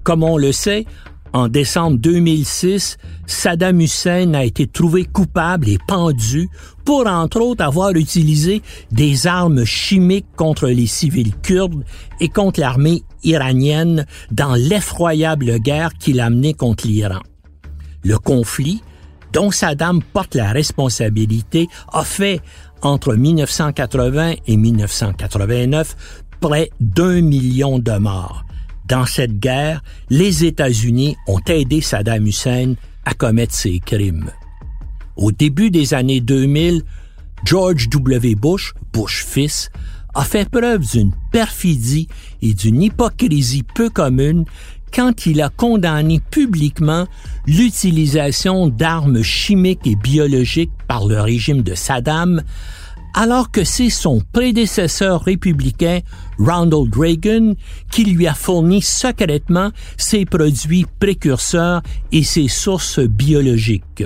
Comme 0.02 0.24
on 0.24 0.36
le 0.36 0.52
sait, 0.52 0.86
en 1.32 1.48
décembre 1.48 1.98
2006, 1.98 2.98
Saddam 3.26 3.80
Hussein 3.80 4.34
a 4.34 4.44
été 4.44 4.66
trouvé 4.66 5.04
coupable 5.04 5.68
et 5.68 5.78
pendu 5.86 6.48
pour, 6.84 7.06
entre 7.06 7.40
autres, 7.40 7.64
avoir 7.64 7.92
utilisé 7.92 8.62
des 8.90 9.26
armes 9.26 9.64
chimiques 9.64 10.26
contre 10.36 10.68
les 10.68 10.86
civils 10.86 11.34
kurdes 11.42 11.84
et 12.20 12.28
contre 12.28 12.60
l'armée 12.60 13.02
iranienne 13.22 14.06
dans 14.30 14.54
l'effroyable 14.54 15.58
guerre 15.58 15.94
qu'il 15.94 16.20
a 16.20 16.28
menée 16.28 16.54
contre 16.54 16.86
l'Iran. 16.86 17.20
Le 18.04 18.18
conflit, 18.18 18.82
dont 19.32 19.50
Saddam 19.50 20.02
porte 20.02 20.34
la 20.34 20.52
responsabilité, 20.52 21.68
a 21.92 22.04
fait, 22.04 22.40
entre 22.82 23.14
1980 23.14 24.34
et 24.46 24.56
1989, 24.56 25.96
près 26.40 26.70
d'un 26.80 27.22
million 27.22 27.78
de 27.78 27.92
morts 27.92 28.44
dans 28.88 29.06
cette 29.06 29.38
guerre, 29.38 29.82
les 30.10 30.44
États-Unis 30.44 31.16
ont 31.26 31.40
aidé 31.46 31.80
Saddam 31.80 32.26
Hussein 32.26 32.74
à 33.04 33.14
commettre 33.14 33.54
ses 33.54 33.80
crimes. 33.80 34.30
Au 35.16 35.32
début 35.32 35.70
des 35.70 35.94
années 35.94 36.20
2000, 36.20 36.82
George 37.44 37.88
W. 37.88 38.34
Bush, 38.34 38.74
Bush 38.92 39.24
fils, 39.24 39.70
a 40.14 40.24
fait 40.24 40.48
preuve 40.48 40.86
d'une 40.90 41.12
perfidie 41.30 42.08
et 42.42 42.54
d'une 42.54 42.82
hypocrisie 42.82 43.62
peu 43.62 43.88
commune 43.88 44.44
quand 44.92 45.26
il 45.26 45.40
a 45.40 45.48
condamné 45.48 46.20
publiquement 46.30 47.06
l'utilisation 47.46 48.68
d'armes 48.68 49.22
chimiques 49.22 49.86
et 49.86 49.96
biologiques 49.96 50.72
par 50.86 51.06
le 51.06 51.20
régime 51.20 51.62
de 51.62 51.74
Saddam 51.74 52.42
alors 53.14 53.50
que 53.50 53.64
c'est 53.64 53.90
son 53.90 54.22
prédécesseur 54.32 55.22
républicain, 55.22 56.00
Ronald 56.38 56.94
Reagan, 56.94 57.54
qui 57.90 58.04
lui 58.04 58.26
a 58.26 58.34
fourni 58.34 58.82
secrètement 58.82 59.70
ses 59.96 60.24
produits 60.24 60.86
précurseurs 60.98 61.82
et 62.10 62.22
ses 62.22 62.48
sources 62.48 63.00
biologiques. 63.00 64.04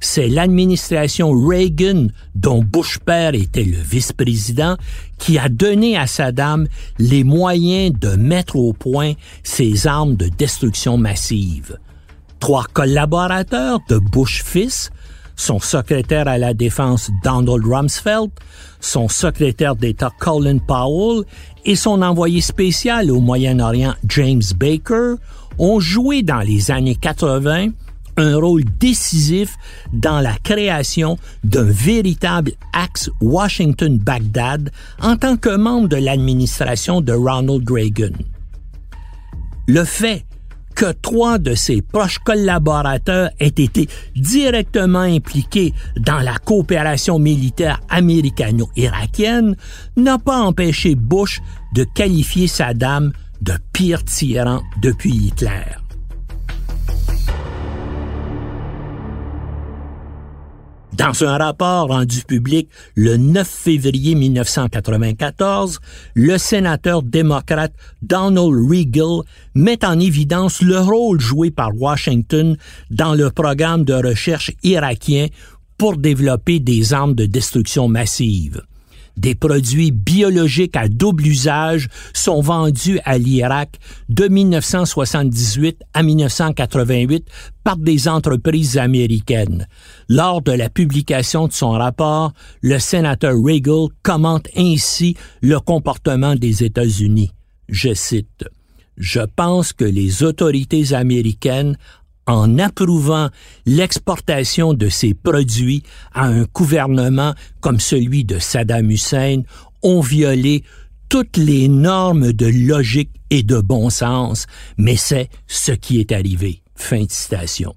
C'est 0.00 0.28
l'administration 0.28 1.32
Reagan, 1.32 2.08
dont 2.34 2.62
Bush 2.62 2.98
père 2.98 3.34
était 3.34 3.64
le 3.64 3.78
vice-président, 3.78 4.76
qui 5.18 5.38
a 5.38 5.48
donné 5.48 5.96
à 5.96 6.06
Saddam 6.06 6.68
les 6.98 7.24
moyens 7.24 7.98
de 7.98 8.14
mettre 8.16 8.56
au 8.56 8.72
point 8.72 9.14
ses 9.42 9.86
armes 9.86 10.16
de 10.16 10.28
destruction 10.28 10.98
massive. 10.98 11.78
Trois 12.40 12.66
collaborateurs 12.72 13.80
de 13.88 13.98
Bush 13.98 14.44
fils 14.44 14.90
son 15.36 15.60
secrétaire 15.60 16.26
à 16.26 16.38
la 16.38 16.54
défense 16.54 17.10
Donald 17.22 17.64
Rumsfeld, 17.64 18.30
son 18.80 19.08
secrétaire 19.08 19.76
d'État 19.76 20.10
Colin 20.18 20.58
Powell 20.58 21.24
et 21.64 21.76
son 21.76 22.02
envoyé 22.02 22.40
spécial 22.40 23.10
au 23.10 23.20
Moyen-Orient 23.20 23.94
James 24.08 24.42
Baker 24.56 25.14
ont 25.58 25.80
joué 25.80 26.22
dans 26.22 26.40
les 26.40 26.70
années 26.70 26.96
80 26.96 27.68
un 28.16 28.36
rôle 28.36 28.64
décisif 28.80 29.56
dans 29.92 30.20
la 30.20 30.34
création 30.42 31.18
d'un 31.44 31.64
véritable 31.64 32.52
axe 32.72 33.10
Washington-Bagdad 33.20 34.70
en 35.02 35.16
tant 35.16 35.36
que 35.36 35.54
membre 35.54 35.88
de 35.88 35.96
l'administration 35.96 37.00
de 37.02 37.12
Ronald 37.12 37.70
Reagan. 37.70 38.16
Le 39.68 39.84
fait 39.84 40.24
que 40.76 40.92
trois 40.92 41.38
de 41.38 41.54
ses 41.54 41.82
proches 41.82 42.18
collaborateurs 42.18 43.30
aient 43.40 43.46
été 43.48 43.88
directement 44.14 45.00
impliqués 45.00 45.72
dans 45.98 46.20
la 46.20 46.36
coopération 46.36 47.18
militaire 47.18 47.80
américano-irakienne 47.88 49.56
n'a 49.96 50.18
pas 50.18 50.38
empêché 50.38 50.94
Bush 50.94 51.40
de 51.74 51.84
qualifier 51.84 52.46
Saddam 52.46 53.12
de 53.40 53.54
pire 53.72 54.04
tyran 54.04 54.60
depuis 54.80 55.14
Hitler. 55.14 55.85
Dans 61.06 61.22
un 61.22 61.38
rapport 61.38 61.86
rendu 61.86 62.22
public 62.22 62.68
le 62.96 63.16
9 63.16 63.46
février 63.46 64.16
1994, 64.16 65.78
le 66.14 66.36
sénateur 66.36 67.04
démocrate 67.04 67.72
Donald 68.02 68.52
Regal 68.68 69.22
met 69.54 69.84
en 69.84 70.00
évidence 70.00 70.62
le 70.62 70.80
rôle 70.80 71.20
joué 71.20 71.52
par 71.52 71.70
Washington 71.76 72.56
dans 72.90 73.14
le 73.14 73.30
programme 73.30 73.84
de 73.84 73.94
recherche 73.94 74.50
irakien 74.64 75.28
pour 75.78 75.96
développer 75.96 76.58
des 76.58 76.92
armes 76.92 77.14
de 77.14 77.26
destruction 77.26 77.86
massive 77.86 78.62
des 79.16 79.34
produits 79.34 79.92
biologiques 79.92 80.76
à 80.76 80.88
double 80.88 81.26
usage 81.26 81.88
sont 82.12 82.40
vendus 82.40 83.00
à 83.04 83.18
l'Irak 83.18 83.78
de 84.08 84.28
1978 84.28 85.82
à 85.94 86.02
1988 86.02 87.26
par 87.64 87.76
des 87.76 88.08
entreprises 88.08 88.78
américaines. 88.78 89.66
Lors 90.08 90.42
de 90.42 90.52
la 90.52 90.68
publication 90.68 91.48
de 91.48 91.52
son 91.52 91.70
rapport, 91.70 92.32
le 92.60 92.78
sénateur 92.78 93.34
Regal 93.34 93.88
commente 94.02 94.48
ainsi 94.56 95.16
le 95.40 95.58
comportement 95.60 96.34
des 96.34 96.64
États-Unis. 96.64 97.30
Je 97.68 97.94
cite 97.94 98.44
je 98.96 99.20
pense 99.20 99.72
que 99.72 99.84
les 99.84 100.22
autorités 100.22 100.94
américaines 100.94 101.76
en 102.26 102.58
approuvant 102.58 103.30
l'exportation 103.64 104.74
de 104.74 104.88
ces 104.88 105.14
produits 105.14 105.82
à 106.12 106.26
un 106.26 106.44
gouvernement 106.54 107.34
comme 107.60 107.80
celui 107.80 108.24
de 108.24 108.38
Saddam 108.38 108.90
Hussein 108.90 109.42
ont 109.82 110.00
violé 110.00 110.64
toutes 111.08 111.36
les 111.36 111.68
normes 111.68 112.32
de 112.32 112.46
logique 112.46 113.10
et 113.30 113.42
de 113.42 113.60
bon 113.60 113.90
sens, 113.90 114.46
mais 114.76 114.96
c'est 114.96 115.28
ce 115.46 115.72
qui 115.72 116.00
est 116.00 116.12
arrivé. 116.12 116.62
Fin 116.74 117.04
de 117.04 117.10
citation 117.10 117.74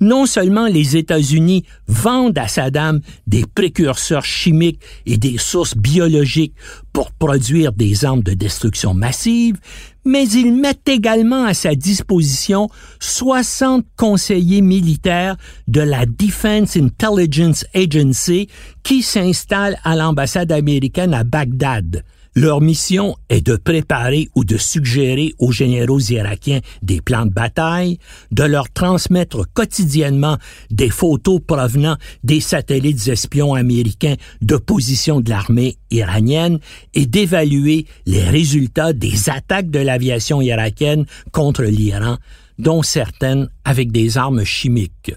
non 0.00 0.26
seulement 0.26 0.66
les 0.66 0.96
États-Unis 0.96 1.64
vendent 1.86 2.38
à 2.38 2.48
Saddam 2.48 3.00
des 3.26 3.44
précurseurs 3.46 4.24
chimiques 4.24 4.80
et 5.06 5.16
des 5.16 5.38
sources 5.38 5.76
biologiques 5.76 6.54
pour 6.92 7.12
produire 7.12 7.72
des 7.72 8.04
armes 8.04 8.22
de 8.22 8.32
destruction 8.32 8.94
massive, 8.94 9.58
mais 10.04 10.28
ils 10.28 10.54
mettent 10.54 10.88
également 10.88 11.44
à 11.44 11.54
sa 11.54 11.74
disposition 11.74 12.68
60 13.00 13.84
conseillers 13.96 14.62
militaires 14.62 15.36
de 15.68 15.80
la 15.80 16.06
Defense 16.06 16.76
Intelligence 16.76 17.66
Agency 17.74 18.48
qui 18.82 19.02
s'installent 19.02 19.78
à 19.84 19.96
l'ambassade 19.96 20.52
américaine 20.52 21.12
à 21.12 21.24
Bagdad. 21.24 22.04
Leur 22.38 22.60
mission 22.60 23.16
est 23.30 23.40
de 23.40 23.56
préparer 23.56 24.28
ou 24.34 24.44
de 24.44 24.58
suggérer 24.58 25.32
aux 25.38 25.52
généraux 25.52 26.00
irakiens 26.00 26.60
des 26.82 27.00
plans 27.00 27.24
de 27.24 27.32
bataille, 27.32 27.98
de 28.30 28.42
leur 28.42 28.70
transmettre 28.70 29.50
quotidiennement 29.54 30.36
des 30.70 30.90
photos 30.90 31.40
provenant 31.40 31.96
des 32.24 32.40
satellites 32.40 33.08
espions 33.08 33.54
américains 33.54 34.16
de 34.42 34.58
position 34.58 35.22
de 35.22 35.30
l'armée 35.30 35.78
iranienne 35.90 36.58
et 36.92 37.06
d'évaluer 37.06 37.86
les 38.04 38.24
résultats 38.24 38.92
des 38.92 39.30
attaques 39.30 39.70
de 39.70 39.78
l'aviation 39.78 40.42
irakienne 40.42 41.06
contre 41.32 41.62
l'Iran, 41.62 42.18
dont 42.58 42.82
certaines 42.82 43.48
avec 43.64 43.92
des 43.92 44.18
armes 44.18 44.44
chimiques. 44.44 45.14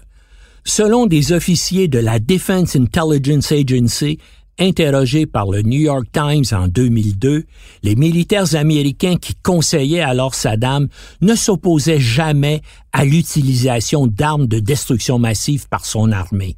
Selon 0.64 1.06
des 1.06 1.32
officiers 1.32 1.88
de 1.88 1.98
la 1.98 2.18
Defense 2.18 2.76
Intelligence 2.76 3.52
Agency, 3.52 4.18
Interrogés 4.58 5.26
par 5.26 5.50
le 5.50 5.62
New 5.62 5.80
York 5.80 6.06
Times 6.12 6.44
en 6.52 6.68
2002, 6.68 7.44
les 7.82 7.96
militaires 7.96 8.54
américains 8.54 9.16
qui 9.16 9.34
conseillaient 9.34 10.02
alors 10.02 10.34
Saddam 10.34 10.88
ne 11.22 11.34
s'opposaient 11.34 12.00
jamais 12.00 12.60
à 12.92 13.04
l'utilisation 13.04 14.06
d'armes 14.06 14.46
de 14.46 14.58
destruction 14.58 15.18
massive 15.18 15.66
par 15.68 15.86
son 15.86 16.12
armée. 16.12 16.56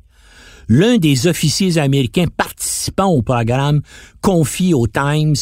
L'un 0.69 0.99
des 0.99 1.27
officiers 1.27 1.79
américains 1.79 2.27
participant 2.37 3.07
au 3.07 3.23
programme 3.23 3.83
confie 4.21 4.75
au 4.75 4.87
Times 4.87 5.37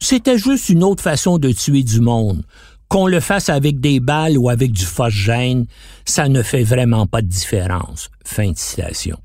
C'était 0.00 0.38
juste 0.38 0.68
une 0.68 0.84
autre 0.84 1.02
façon 1.02 1.38
de 1.38 1.50
tuer 1.52 1.82
du 1.82 2.00
monde. 2.00 2.44
Qu'on 2.88 3.06
le 3.06 3.20
fasse 3.20 3.50
avec 3.50 3.80
des 3.80 4.00
balles 4.00 4.38
ou 4.38 4.48
avec 4.48 4.72
du 4.72 4.84
phosgène, 4.84 5.66
ça 6.06 6.28
ne 6.28 6.42
fait 6.42 6.62
vraiment 6.62 7.06
pas 7.06 7.20
de 7.20 7.26
différence. 7.26 8.08
Fin 8.24 8.52
de 8.52 8.56
citation. 8.56 9.18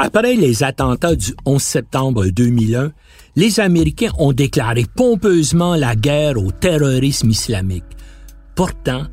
Après 0.00 0.36
les 0.36 0.62
attentats 0.62 1.16
du 1.16 1.34
11 1.44 1.60
septembre 1.60 2.26
2001, 2.26 2.92
les 3.34 3.58
Américains 3.58 4.12
ont 4.16 4.32
déclaré 4.32 4.86
pompeusement 4.94 5.74
la 5.74 5.96
guerre 5.96 6.36
au 6.38 6.52
terrorisme 6.52 7.30
islamique. 7.30 7.82
Pourtant, 8.54 9.06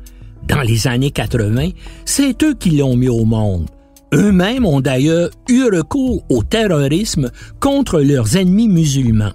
dans 0.46 0.60
les 0.60 0.86
années 0.86 1.10
80, 1.10 1.70
c'est 2.04 2.40
eux 2.44 2.54
qui 2.54 2.70
l'ont 2.70 2.96
mis 2.96 3.08
au 3.08 3.24
monde. 3.24 3.68
Eux-mêmes 4.14 4.64
ont 4.64 4.80
d'ailleurs 4.80 5.30
eu 5.48 5.64
recours 5.64 6.24
au 6.28 6.44
terrorisme 6.44 7.32
contre 7.58 7.98
leurs 7.98 8.36
ennemis 8.36 8.68
musulmans. 8.68 9.32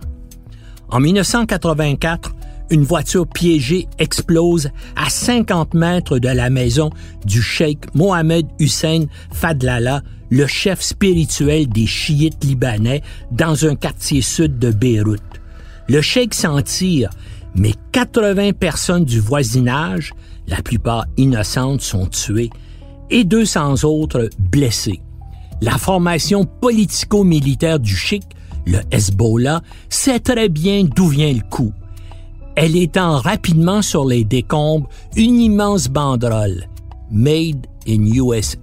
En 0.87 1.01
1984, 1.01 2.33
une 2.71 2.83
voiture 2.83 3.27
piégée 3.27 3.87
explose 3.99 4.69
à 4.95 5.09
50 5.09 5.73
mètres 5.73 6.17
de 6.17 6.29
la 6.29 6.49
maison 6.49 6.89
du 7.25 7.41
cheikh 7.41 7.93
Mohamed 7.93 8.47
Hussein 8.59 9.05
Fadlallah, 9.31 10.01
le 10.29 10.47
chef 10.47 10.81
spirituel 10.81 11.67
des 11.67 11.85
chiites 11.85 12.43
libanais 12.43 13.03
dans 13.29 13.65
un 13.65 13.75
quartier 13.75 14.21
sud 14.21 14.57
de 14.57 14.71
Beyrouth. 14.71 15.21
Le 15.89 16.01
cheikh 16.01 16.33
s'en 16.33 16.61
tire, 16.61 17.09
mais 17.55 17.73
80 17.91 18.53
personnes 18.53 19.03
du 19.03 19.19
voisinage, 19.19 20.13
la 20.47 20.61
plupart 20.61 21.05
innocentes, 21.17 21.81
sont 21.81 22.07
tuées 22.07 22.49
et 23.09 23.25
200 23.25 23.83
autres 23.83 24.29
blessées. 24.39 25.01
La 25.61 25.77
formation 25.77 26.45
politico-militaire 26.45 27.79
du 27.79 27.95
chic, 27.95 28.23
le 28.65 28.79
Hezbollah, 28.91 29.61
sait 29.89 30.21
très 30.21 30.47
bien 30.47 30.85
d'où 30.85 31.07
vient 31.07 31.33
le 31.33 31.41
coup. 31.49 31.73
Elle 32.55 32.75
étend 32.75 33.17
rapidement 33.17 33.81
sur 33.81 34.05
les 34.05 34.23
décombres 34.23 34.89
une 35.15 35.39
immense 35.39 35.87
banderole, 35.87 36.67
Made 37.09 37.65
in 37.87 38.05
USA. 38.05 38.57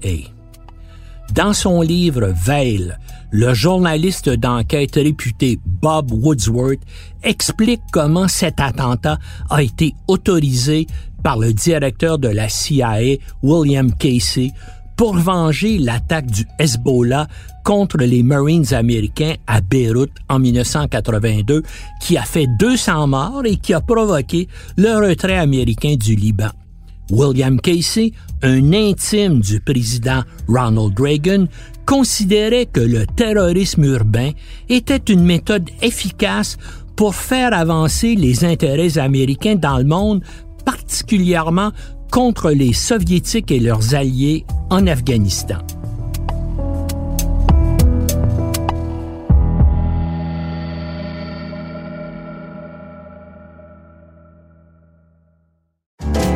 Dans 1.34 1.52
son 1.52 1.82
livre 1.82 2.32
Veil, 2.34 2.94
le 3.30 3.52
journaliste 3.52 4.30
d'enquête 4.30 4.94
réputé 4.94 5.58
Bob 5.64 6.10
Woodsworth 6.12 6.80
explique 7.22 7.82
comment 7.92 8.28
cet 8.28 8.60
attentat 8.60 9.18
a 9.50 9.62
été 9.62 9.94
autorisé 10.06 10.86
par 11.22 11.38
le 11.38 11.52
directeur 11.52 12.18
de 12.18 12.28
la 12.28 12.48
CIA, 12.48 13.18
William 13.42 13.92
Casey, 13.92 14.52
pour 14.98 15.16
venger 15.16 15.78
l'attaque 15.78 16.26
du 16.26 16.44
Hezbollah 16.58 17.28
contre 17.64 17.98
les 17.98 18.24
Marines 18.24 18.74
américains 18.74 19.34
à 19.46 19.60
Beyrouth 19.60 20.10
en 20.28 20.40
1982, 20.40 21.62
qui 22.02 22.18
a 22.18 22.22
fait 22.22 22.48
200 22.58 23.06
morts 23.06 23.42
et 23.46 23.56
qui 23.56 23.72
a 23.74 23.80
provoqué 23.80 24.48
le 24.76 24.96
retrait 25.08 25.38
américain 25.38 25.94
du 25.94 26.16
Liban. 26.16 26.50
William 27.12 27.60
Casey, 27.60 28.12
un 28.42 28.72
intime 28.72 29.40
du 29.40 29.60
président 29.60 30.24
Ronald 30.48 30.98
Reagan, 30.98 31.46
considérait 31.86 32.66
que 32.66 32.80
le 32.80 33.06
terrorisme 33.06 33.84
urbain 33.84 34.32
était 34.68 34.96
une 34.96 35.24
méthode 35.24 35.70
efficace 35.80 36.58
pour 36.96 37.14
faire 37.14 37.54
avancer 37.54 38.16
les 38.16 38.44
intérêts 38.44 38.98
américains 38.98 39.54
dans 39.54 39.78
le 39.78 39.84
monde, 39.84 40.22
particulièrement 40.64 41.70
contre 42.10 42.50
les 42.50 42.72
soviétiques 42.72 43.50
et 43.50 43.60
leurs 43.60 43.94
alliés 43.94 44.44
en 44.70 44.86
Afghanistan. 44.86 45.58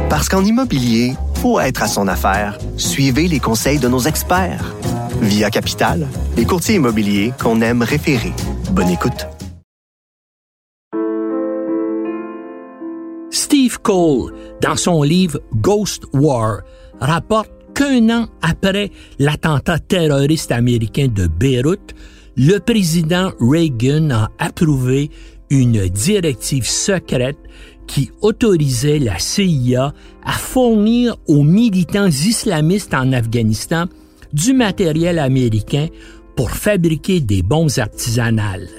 Parce 0.08 0.28
qu'en 0.28 0.44
immobilier, 0.44 1.14
pour 1.40 1.61
être 1.62 1.82
à 1.82 1.88
son 1.88 2.06
affaire, 2.06 2.58
suivez 2.76 3.26
les 3.26 3.40
conseils 3.40 3.78
de 3.78 3.88
nos 3.88 4.00
experts. 4.00 4.74
Via 5.20 5.50
Capital, 5.50 6.06
les 6.37 6.44
courtiers 6.44 6.76
immobiliers 6.76 7.32
qu'on 7.42 7.61
aime 7.61 7.82
référer. 7.82 8.32
Bonne 8.70 8.90
écoute. 8.90 9.26
Steve 13.52 13.80
Cole, 13.82 14.32
dans 14.62 14.76
son 14.76 15.02
livre 15.02 15.38
Ghost 15.56 16.04
War, 16.14 16.62
rapporte 17.00 17.50
qu'un 17.74 18.08
an 18.08 18.26
après 18.40 18.90
l'attentat 19.18 19.78
terroriste 19.78 20.52
américain 20.52 21.08
de 21.14 21.26
Beyrouth, 21.26 21.94
le 22.34 22.60
président 22.60 23.30
Reagan 23.40 24.08
a 24.08 24.30
approuvé 24.38 25.10
une 25.50 25.86
directive 25.86 26.66
secrète 26.66 27.36
qui 27.86 28.10
autorisait 28.22 28.98
la 28.98 29.18
CIA 29.18 29.92
à 30.24 30.32
fournir 30.32 31.18
aux 31.26 31.42
militants 31.42 32.06
islamistes 32.06 32.94
en 32.94 33.12
Afghanistan 33.12 33.84
du 34.32 34.54
matériel 34.54 35.18
américain 35.18 35.88
pour 36.36 36.50
fabriquer 36.52 37.20
des 37.20 37.42
bombes 37.42 37.68
artisanales. 37.76 38.70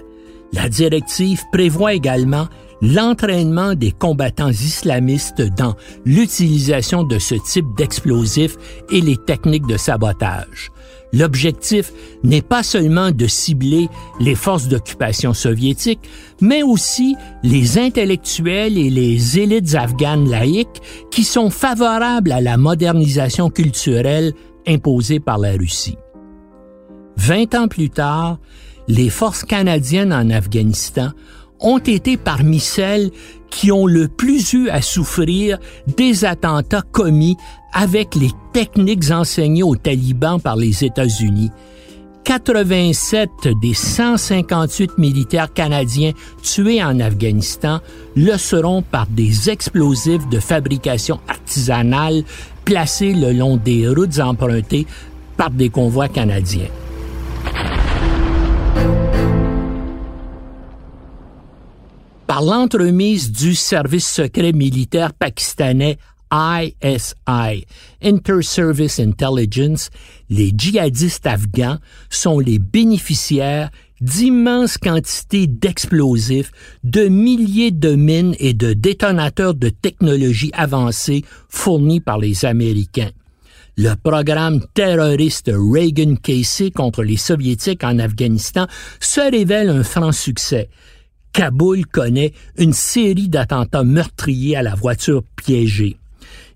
La 0.51 0.67
directive 0.67 1.43
prévoit 1.51 1.93
également 1.93 2.47
l'entraînement 2.83 3.75
des 3.75 3.91
combattants 3.91 4.49
islamistes 4.49 5.41
dans 5.41 5.75
l'utilisation 6.05 7.03
de 7.03 7.17
ce 7.17 7.35
type 7.35 7.65
d'explosifs 7.77 8.57
et 8.91 8.99
les 8.99 9.15
techniques 9.15 9.65
de 9.67 9.77
sabotage. 9.77 10.69
L'objectif 11.13 11.93
n'est 12.23 12.41
pas 12.41 12.61
seulement 12.61 13.11
de 13.11 13.25
cibler 13.25 13.87
les 14.19 14.35
forces 14.35 14.67
d'occupation 14.67 15.33
soviétiques, 15.33 16.09
mais 16.41 16.61
aussi 16.61 17.15
les 17.43 17.77
intellectuels 17.77 18.77
et 18.77 18.89
les 18.89 19.39
élites 19.39 19.75
afghanes 19.75 20.29
laïques 20.29 20.81
qui 21.09 21.23
sont 21.23 21.51
favorables 21.51 22.33
à 22.33 22.41
la 22.41 22.57
modernisation 22.57 23.49
culturelle 23.49 24.33
imposée 24.67 25.21
par 25.21 25.37
la 25.37 25.53
Russie. 25.53 25.97
Vingt 27.15 27.53
ans 27.55 27.67
plus 27.67 27.91
tard, 27.91 28.39
les 28.89 29.09
forces 29.09 29.45
canadiennes 29.45 30.11
en 30.11 30.29
Afghanistan 30.29 31.11
ont 31.63 31.79
été 31.79 32.17
parmi 32.17 32.59
celles 32.59 33.09
qui 33.49 33.71
ont 33.71 33.87
le 33.87 34.07
plus 34.07 34.53
eu 34.53 34.69
à 34.69 34.81
souffrir 34.81 35.57
des 35.97 36.25
attentats 36.25 36.83
commis 36.91 37.37
avec 37.71 38.15
les 38.15 38.31
techniques 38.51 39.11
enseignées 39.11 39.63
aux 39.63 39.75
talibans 39.75 40.39
par 40.39 40.55
les 40.55 40.83
États-Unis. 40.83 41.51
87 42.23 43.29
des 43.61 43.73
158 43.73 44.97
militaires 44.97 45.51
canadiens 45.51 46.13
tués 46.41 46.83
en 46.83 46.99
Afghanistan 46.99 47.79
le 48.15 48.37
seront 48.37 48.81
par 48.81 49.07
des 49.07 49.49
explosifs 49.49 50.27
de 50.29 50.39
fabrication 50.39 51.19
artisanale 51.27 52.23
placés 52.63 53.13
le 53.13 53.33
long 53.33 53.57
des 53.57 53.87
routes 53.89 54.19
empruntées 54.19 54.87
par 55.35 55.49
des 55.49 55.69
convois 55.69 56.07
canadiens. 56.07 56.69
Par 62.33 62.41
l'entremise 62.41 63.31
du 63.31 63.53
service 63.53 64.09
secret 64.09 64.53
militaire 64.53 65.13
pakistanais 65.13 65.99
ISI, 66.33 67.67
Inter-Service 68.01 68.99
Intelligence, 68.99 69.91
les 70.31 70.51
djihadistes 70.57 71.27
afghans 71.27 71.77
sont 72.09 72.39
les 72.39 72.57
bénéficiaires 72.57 73.69
d'immenses 74.01 74.79
quantités 74.79 75.45
d'explosifs, 75.45 76.51
de 76.83 77.07
milliers 77.07 77.69
de 77.69 77.93
mines 77.93 78.35
et 78.39 78.55
de 78.55 78.73
détonateurs 78.73 79.53
de 79.53 79.69
technologie 79.69 80.49
avancée 80.53 81.23
fournis 81.49 81.99
par 81.99 82.17
les 82.17 82.45
Américains. 82.45 83.11
le 83.75 83.95
programme 83.95 84.61
terroriste 84.73 85.51
Reagan-Casey 85.53 86.71
contre 86.71 87.03
les 87.03 87.17
Soviétiques 87.17 87.83
en 87.83 87.99
Afghanistan 87.99 88.67
se 88.99 89.21
révèle 89.21 89.69
un 89.69 89.83
franc 89.83 90.11
succès. 90.11 90.69
Kaboul 91.33 91.85
connaît 91.87 92.33
une 92.57 92.73
série 92.73 93.27
d'attentats 93.27 93.83
meurtriers 93.83 94.55
à 94.55 94.61
la 94.61 94.75
voiture 94.75 95.23
piégée. 95.35 95.97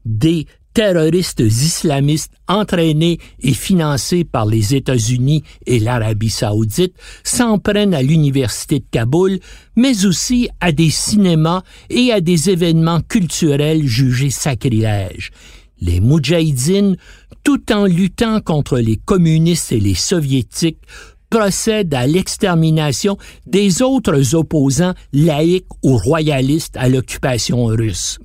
Des 0.05 0.45
terroristes 0.73 1.39
islamistes 1.39 2.33
entraînés 2.47 3.17
et 3.41 3.53
financés 3.53 4.23
par 4.23 4.45
les 4.45 4.75
États-Unis 4.75 5.43
et 5.65 5.79
l'Arabie 5.79 6.29
saoudite 6.29 6.93
s'en 7.23 7.57
prennent 7.57 7.95
à 7.95 8.03
l'Université 8.03 8.77
de 8.77 8.85
Kaboul, 8.91 9.39
mais 9.75 10.05
aussi 10.05 10.49
à 10.61 10.71
des 10.71 10.91
cinémas 10.91 11.63
et 11.89 12.11
à 12.11 12.21
des 12.21 12.51
événements 12.51 13.01
culturels 13.01 13.87
jugés 13.87 14.29
sacrilèges. 14.29 15.31
Les 15.81 15.99
Moudjahidines, 15.99 16.97
tout 17.43 17.71
en 17.71 17.85
luttant 17.85 18.39
contre 18.39 18.77
les 18.77 18.97
communistes 18.97 19.71
et 19.71 19.79
les 19.79 19.95
soviétiques, 19.95 20.81
procèdent 21.29 21.93
à 21.93 22.07
l'extermination 22.07 23.17
des 23.45 23.81
autres 23.81 24.35
opposants 24.35 24.93
laïcs 25.13 25.67
ou 25.83 25.97
royalistes 25.97 26.77
à 26.77 26.89
l'occupation 26.89 27.65
russe 27.65 28.19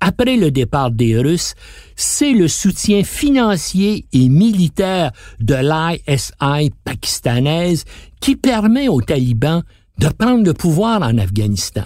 après 0.00 0.36
le 0.36 0.50
départ 0.50 0.90
des 0.90 1.18
Russes, 1.18 1.54
c'est 1.96 2.32
le 2.32 2.48
soutien 2.48 3.02
financier 3.02 4.06
et 4.12 4.28
militaire 4.28 5.12
de 5.40 5.54
l'ISI 5.54 6.70
pakistanaise 6.84 7.84
qui 8.20 8.36
permet 8.36 8.88
aux 8.88 9.00
talibans 9.00 9.62
de 9.98 10.08
prendre 10.08 10.44
le 10.44 10.54
pouvoir 10.54 11.02
en 11.02 11.18
Afghanistan. 11.18 11.84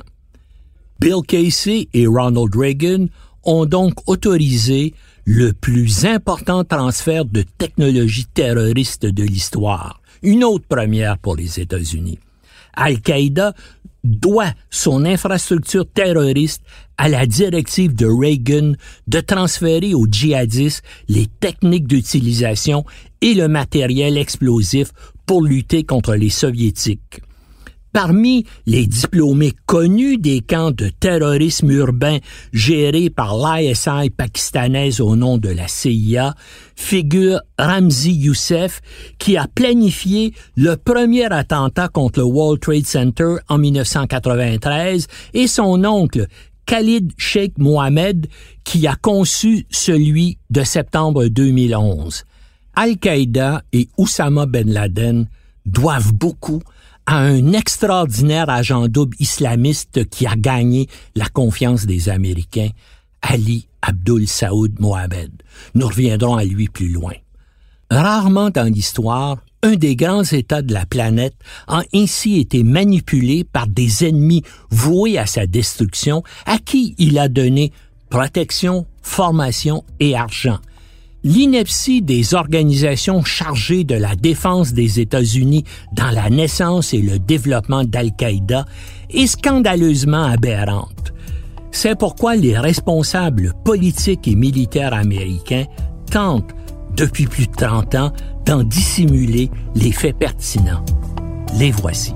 Bill 1.01 1.23
Casey 1.27 1.89
et 1.95 2.07
Ronald 2.07 2.55
Reagan 2.55 3.07
ont 3.45 3.67
donc 3.67 3.95
autorisé 4.07 4.95
le 5.25 5.53
plus 5.53 6.05
important 6.05 6.65
transfert 6.65 7.25
de 7.25 7.45
technologie 7.59 8.27
terroriste 8.27 9.07
de 9.07 9.23
l'histoire, 9.23 10.02
une 10.23 10.45
autre 10.45 10.67
première 10.69 11.19
pour 11.19 11.37
les 11.37 11.61
États-Unis. 11.61 12.19
Al-Qaïda 12.75 13.55
doit 14.05 14.53
son 14.71 15.05
infrastructure 15.05 15.87
terroriste 15.87 16.63
à 16.99 17.09
la 17.09 17.27
directive 17.27 17.95
de 17.95 18.07
Reagan 18.07 18.73
de 19.07 19.21
transférer 19.21 19.95
aux 19.95 20.07
djihadistes 20.11 20.83
les 21.09 21.27
techniques 21.27 21.87
d'utilisation 21.87 22.85
et 23.21 23.35
le 23.35 23.49
matériel 23.49 24.19
explosif 24.19 24.93
pour 25.27 25.43
lutter 25.43 25.85
contre 25.85 26.15
les 26.15 26.31
soviétiques. 26.31 27.21
Parmi 27.93 28.47
les 28.65 28.87
diplômés 28.87 29.53
connus 29.67 30.17
des 30.17 30.41
camps 30.41 30.71
de 30.71 30.89
terrorisme 30.89 31.71
urbain 31.71 32.19
gérés 32.55 33.11
par 33.11 33.37
l'ISI 33.37 34.09
pakistanaise 34.17 35.03
au 35.03 35.15
nom 35.15 35.37
de 35.37 35.51
la 35.51 35.69
CIA 35.69 36.35
figure 36.75 37.43
Ramzi 37.59 38.13
Youssef 38.13 38.81
qui 39.19 39.37
a 39.37 39.47
planifié 39.47 40.33
le 40.57 40.77
premier 40.77 41.31
attentat 41.31 41.89
contre 41.89 42.21
le 42.21 42.25
World 42.25 42.61
Trade 42.61 42.87
Center 42.87 43.35
en 43.49 43.59
1993 43.59 45.07
et 45.35 45.47
son 45.47 45.85
oncle 45.85 46.29
Khalid 46.65 47.13
Sheikh 47.19 47.59
Mohammed 47.59 48.27
qui 48.65 48.87
a 48.87 48.97
conçu 48.97 49.67
celui 49.69 50.39
de 50.49 50.63
septembre 50.63 51.27
2011. 51.27 52.25
Al-Qaïda 52.75 53.63
et 53.75 53.89
Oussama 53.99 54.47
Ben 54.47 54.71
Laden 54.71 55.27
doivent 55.67 56.15
beaucoup 56.15 56.63
à 57.07 57.19
un 57.19 57.53
extraordinaire 57.53 58.49
agent 58.49 58.89
double 58.89 59.17
islamiste 59.19 60.09
qui 60.09 60.27
a 60.27 60.37
gagné 60.37 60.89
la 61.15 61.29
confiance 61.29 61.87
des 61.87 62.09
Américains, 62.09 62.71
Ali 63.21 63.69
Abdul 63.83 64.29
Saoud 64.29 64.79
Mohamed. 64.81 65.31
Nous 65.75 65.87
reviendrons 65.87 66.37
à 66.37 66.45
lui 66.45 66.69
plus 66.69 66.89
loin. 66.89 67.15
Rarement 67.91 68.51
dans 68.51 68.73
l'histoire, 68.73 69.39
un 69.63 69.77
des 69.77 69.97
grands 69.97 70.25
États 70.25 70.63
de 70.63 70.73
la 70.73 70.87
planète 70.87 71.35
a 71.69 71.83
ainsi 71.95 72.39
été 72.41 72.65
manipulé 72.65 73.45
par 73.45 73.67
des 73.67 74.05
ennemis 74.07 74.43
voués 74.71 75.19
à 75.19 75.27
sa 75.27 75.47
destruction, 75.47 76.23
à 76.47 76.59
qui 76.59 76.95
il 76.99 77.19
a 77.19 77.29
donné 77.29 77.73
protection, 78.09 78.87
formation 79.03 79.85
et 80.01 80.17
argent, 80.17 80.59
L'ineptie 81.25 82.03
des 82.03 82.35
organisations 82.35 83.23
chargées 83.23 83.85
de 83.85 83.95
la 83.95 84.17
défense 84.17 84.73
des 84.73 84.99
États-Unis 84.99 85.63
dans 85.93 86.11
la 86.11 86.29
naissance 86.31 86.93
et 86.95 87.01
le 87.01 87.21
développement 87.21 87.85
d'Al-Qaïda 87.85 88.65
est 89.09 89.29
scandaleusement 89.29 90.25
aberrante. 90.25 91.13
C'est 91.71 91.97
pourquoi 91.97 92.35
les 92.35 92.59
responsables 92.59 93.53
politiques 93.65 94.27
et 94.27 94.35
militaires 94.35 94.95
américains 94.95 95.67
tentent, 96.11 96.55
depuis 96.97 97.27
plus 97.27 97.47
de 97.47 97.55
30 97.55 97.95
ans, 97.95 98.13
d'en 98.45 98.65
dissimuler 98.65 99.49
les 99.77 99.93
faits 99.93 100.19
pertinents. 100.19 100.85
Les 101.57 101.71
voici. 101.71 102.15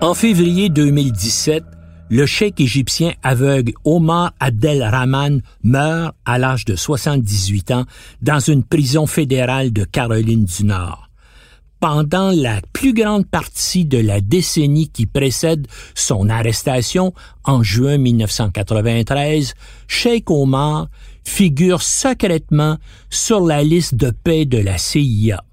En 0.00 0.14
février 0.14 0.68
2017, 0.68 1.64
le 2.10 2.26
cheikh 2.26 2.60
égyptien 2.60 3.12
aveugle 3.22 3.72
Omar 3.84 4.32
Abdel 4.40 4.82
Rahman 4.82 5.42
meurt 5.62 6.14
à 6.24 6.38
l'âge 6.38 6.64
de 6.64 6.76
78 6.76 7.70
ans 7.72 7.84
dans 8.22 8.40
une 8.40 8.64
prison 8.64 9.06
fédérale 9.06 9.72
de 9.72 9.84
Caroline 9.84 10.44
du 10.44 10.64
Nord. 10.64 11.08
Pendant 11.80 12.32
la 12.32 12.60
plus 12.72 12.92
grande 12.92 13.26
partie 13.26 13.84
de 13.84 13.98
la 13.98 14.20
décennie 14.20 14.88
qui 14.88 15.06
précède 15.06 15.68
son 15.94 16.28
arrestation 16.28 17.14
en 17.44 17.62
juin 17.62 17.98
1993, 17.98 19.54
Sheikh 19.86 20.28
Omar 20.28 20.88
figure 21.22 21.82
secrètement 21.82 22.78
sur 23.10 23.40
la 23.40 23.62
liste 23.62 23.94
de 23.94 24.10
paix 24.10 24.44
de 24.44 24.58
la 24.58 24.76
CIA. 24.76 25.44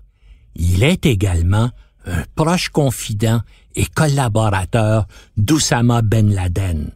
Il 0.56 0.84
est 0.84 1.06
également 1.06 1.70
un 2.08 2.24
proche 2.36 2.70
confident 2.70 3.42
et 3.76 3.86
collaborateur 3.86 5.08
d'Oussama 5.38 6.02
Ben 6.02 6.34
Laden. 6.34 6.92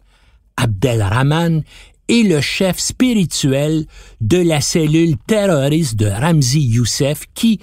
Abdelrahman 0.57 1.63
est 2.09 2.23
le 2.23 2.41
chef 2.41 2.79
spirituel 2.79 3.85
de 4.19 4.37
la 4.37 4.61
cellule 4.61 5.15
terroriste 5.27 5.95
de 5.95 6.07
Ramzi 6.07 6.61
Youssef 6.61 7.25
qui, 7.33 7.59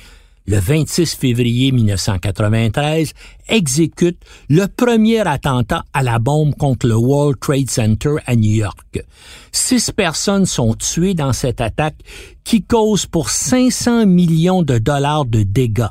le 0.46 0.58
26 0.58 1.16
février 1.16 1.72
1993, 1.72 3.12
exécute 3.48 4.18
le 4.48 4.66
premier 4.66 5.26
attentat 5.26 5.84
à 5.92 6.02
la 6.02 6.18
bombe 6.18 6.54
contre 6.54 6.86
le 6.86 6.96
World 6.96 7.40
Trade 7.40 7.68
Center 7.68 8.14
à 8.24 8.36
New 8.36 8.52
York. 8.52 9.04
Six 9.50 9.90
personnes 9.90 10.46
sont 10.46 10.74
tuées 10.74 11.14
dans 11.14 11.32
cette 11.32 11.60
attaque 11.60 11.98
qui 12.44 12.62
cause 12.62 13.06
pour 13.06 13.30
500 13.30 14.06
millions 14.06 14.62
de 14.62 14.78
dollars 14.78 15.24
de 15.24 15.42
dégâts 15.42 15.88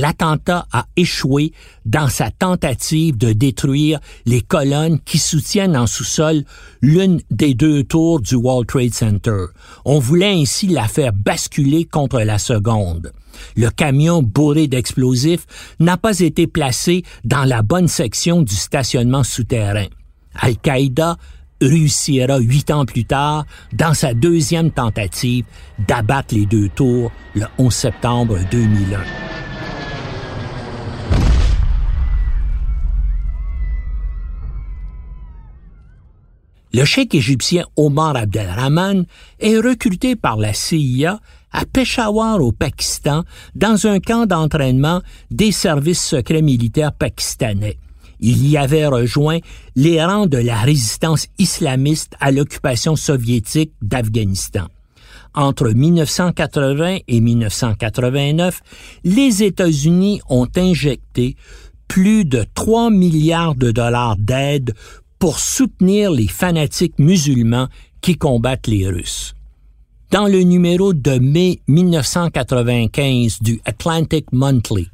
l'attentat 0.00 0.66
a 0.72 0.86
échoué 0.96 1.52
dans 1.84 2.08
sa 2.08 2.30
tentative 2.30 3.16
de 3.16 3.32
détruire 3.32 4.00
les 4.26 4.40
colonnes 4.40 4.98
qui 5.00 5.18
soutiennent 5.18 5.76
en 5.76 5.86
sous-sol 5.86 6.44
l'une 6.80 7.20
des 7.30 7.54
deux 7.54 7.84
tours 7.84 8.20
du 8.20 8.34
World 8.34 8.66
Trade 8.66 8.94
Center. 8.94 9.46
On 9.84 9.98
voulait 9.98 10.32
ainsi 10.32 10.66
la 10.68 10.88
faire 10.88 11.12
basculer 11.12 11.84
contre 11.84 12.20
la 12.20 12.38
seconde. 12.38 13.12
Le 13.56 13.70
camion 13.70 14.22
bourré 14.22 14.66
d'explosifs 14.66 15.46
n'a 15.78 15.96
pas 15.96 16.18
été 16.20 16.46
placé 16.46 17.04
dans 17.24 17.44
la 17.44 17.62
bonne 17.62 17.88
section 17.88 18.42
du 18.42 18.54
stationnement 18.54 19.24
souterrain. 19.24 19.86
Al-Qaïda 20.34 21.16
réussira 21.60 22.38
huit 22.38 22.70
ans 22.70 22.86
plus 22.86 23.04
tard, 23.04 23.44
dans 23.72 23.92
sa 23.92 24.14
deuxième 24.14 24.70
tentative, 24.70 25.44
d'abattre 25.86 26.34
les 26.34 26.46
deux 26.46 26.68
tours 26.70 27.12
le 27.34 27.44
11 27.58 27.72
septembre 27.72 28.38
2001. 28.50 29.49
Le 36.72 36.84
cheikh 36.84 37.16
égyptien 37.16 37.64
Omar 37.76 38.14
Abdelrahman 38.14 39.04
est 39.40 39.56
recruté 39.56 40.14
par 40.14 40.36
la 40.36 40.52
CIA 40.52 41.18
à 41.52 41.64
Peshawar 41.64 42.40
au 42.40 42.52
Pakistan 42.52 43.24
dans 43.56 43.88
un 43.88 43.98
camp 43.98 44.26
d'entraînement 44.26 45.02
des 45.32 45.50
services 45.50 46.02
secrets 46.02 46.42
militaires 46.42 46.92
pakistanais. 46.92 47.76
Il 48.20 48.46
y 48.46 48.56
avait 48.56 48.86
rejoint 48.86 49.38
les 49.74 50.04
rangs 50.04 50.26
de 50.26 50.38
la 50.38 50.60
résistance 50.60 51.26
islamiste 51.38 52.12
à 52.20 52.30
l'occupation 52.30 52.94
soviétique 52.94 53.72
d'Afghanistan. 53.82 54.66
Entre 55.34 55.70
1980 55.70 56.98
et 57.08 57.20
1989, 57.20 58.60
les 59.04 59.42
États-Unis 59.42 60.20
ont 60.28 60.48
injecté 60.56 61.36
plus 61.88 62.24
de 62.24 62.44
3 62.54 62.90
milliards 62.90 63.56
de 63.56 63.72
dollars 63.72 64.16
d'aide 64.16 64.74
pour 65.20 65.38
soutenir 65.38 66.10
les 66.10 66.26
fanatiques 66.26 66.98
musulmans 66.98 67.68
qui 68.00 68.16
combattent 68.16 68.66
les 68.66 68.88
Russes. 68.88 69.34
Dans 70.10 70.26
le 70.26 70.40
numéro 70.40 70.94
de 70.94 71.18
mai 71.18 71.60
1995 71.68 73.42
du 73.42 73.60
Atlantic 73.66 74.32
Monthly, 74.32 74.88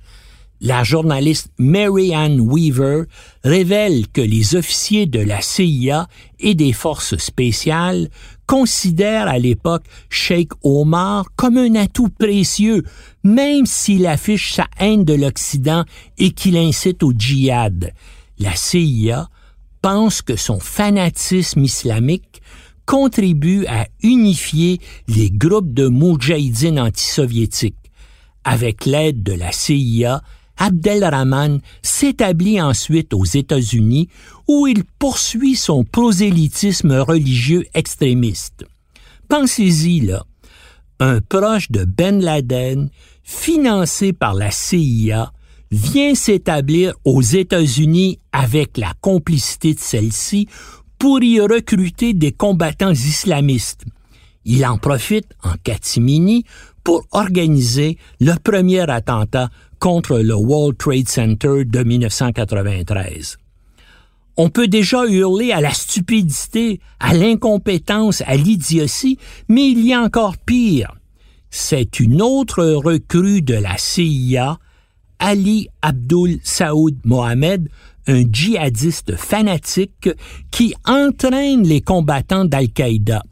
la 0.60 0.82
journaliste 0.82 1.50
Mary 1.58 2.12
Ann 2.12 2.40
Weaver 2.40 3.04
révèle 3.44 4.08
que 4.08 4.20
les 4.20 4.56
officiers 4.56 5.06
de 5.06 5.20
la 5.20 5.40
CIA 5.40 6.08
et 6.40 6.54
des 6.54 6.72
forces 6.72 7.16
spéciales 7.18 8.08
considèrent 8.46 9.28
à 9.28 9.38
l'époque 9.38 9.84
Sheikh 10.10 10.50
Omar 10.64 11.26
comme 11.36 11.56
un 11.56 11.76
atout 11.76 12.08
précieux, 12.08 12.82
même 13.22 13.64
s'il 13.64 14.06
affiche 14.06 14.54
sa 14.54 14.66
haine 14.80 15.04
de 15.04 15.14
l'Occident 15.14 15.84
et 16.18 16.32
qu'il 16.32 16.56
incite 16.56 17.04
au 17.04 17.12
djihad. 17.16 17.92
La 18.38 18.56
CIA 18.56 19.28
pense 19.86 20.20
que 20.20 20.34
son 20.34 20.58
fanatisme 20.58 21.62
islamique 21.62 22.42
contribue 22.86 23.66
à 23.66 23.86
unifier 24.02 24.80
les 25.06 25.30
groupes 25.30 25.72
de 25.72 25.86
moudjahidines 25.86 26.80
antisoviétiques. 26.80 27.92
Avec 28.42 28.84
l'aide 28.84 29.22
de 29.22 29.32
la 29.32 29.52
CIA, 29.52 30.22
Abdelrahman 30.56 31.60
s'établit 31.82 32.60
ensuite 32.60 33.14
aux 33.14 33.24
États-Unis 33.24 34.08
où 34.48 34.66
il 34.66 34.82
poursuit 34.98 35.54
son 35.54 35.84
prosélytisme 35.84 36.98
religieux 36.98 37.64
extrémiste. 37.72 38.64
Pensez-y 39.28 40.00
là, 40.00 40.24
un 40.98 41.20
proche 41.20 41.70
de 41.70 41.84
Ben 41.84 42.20
Laden, 42.20 42.90
financé 43.22 44.12
par 44.12 44.34
la 44.34 44.50
CIA, 44.50 45.30
vient 45.76 46.14
s'établir 46.14 46.94
aux 47.04 47.20
États-Unis 47.20 48.18
avec 48.32 48.78
la 48.78 48.94
complicité 49.00 49.74
de 49.74 49.80
celle-ci 49.80 50.48
pour 50.98 51.22
y 51.22 51.38
recruter 51.40 52.14
des 52.14 52.32
combattants 52.32 52.92
islamistes. 52.92 53.84
Il 54.44 54.64
en 54.64 54.78
profite 54.78 55.26
en 55.42 55.54
catimini 55.62 56.44
pour 56.82 57.04
organiser 57.12 57.98
le 58.20 58.34
premier 58.42 58.88
attentat 58.90 59.50
contre 59.78 60.18
le 60.18 60.34
World 60.34 60.78
Trade 60.78 61.08
Center 61.08 61.64
de 61.64 61.82
1993. 61.82 63.36
On 64.38 64.48
peut 64.48 64.68
déjà 64.68 65.04
hurler 65.06 65.52
à 65.52 65.60
la 65.60 65.72
stupidité, 65.72 66.80
à 67.00 67.12
l'incompétence, 67.12 68.22
à 68.26 68.36
l'idiotie, 68.36 69.18
mais 69.48 69.68
il 69.68 69.84
y 69.84 69.92
a 69.92 70.00
encore 70.00 70.36
pire. 70.38 70.94
C'est 71.50 72.00
une 72.00 72.22
autre 72.22 72.64
recrue 72.64 73.42
de 73.42 73.54
la 73.54 73.76
CIA, 73.78 74.58
Ali 75.18 75.68
Abdul 75.82 76.38
Saoud 76.42 76.96
Mohamed, 77.04 77.68
un 78.06 78.22
djihadiste 78.30 79.16
fanatique 79.16 80.08
qui 80.50 80.74
entraîne 80.84 81.66
les 81.66 81.80
combattants 81.80 82.44
d'Al-Qaïda. 82.44 83.22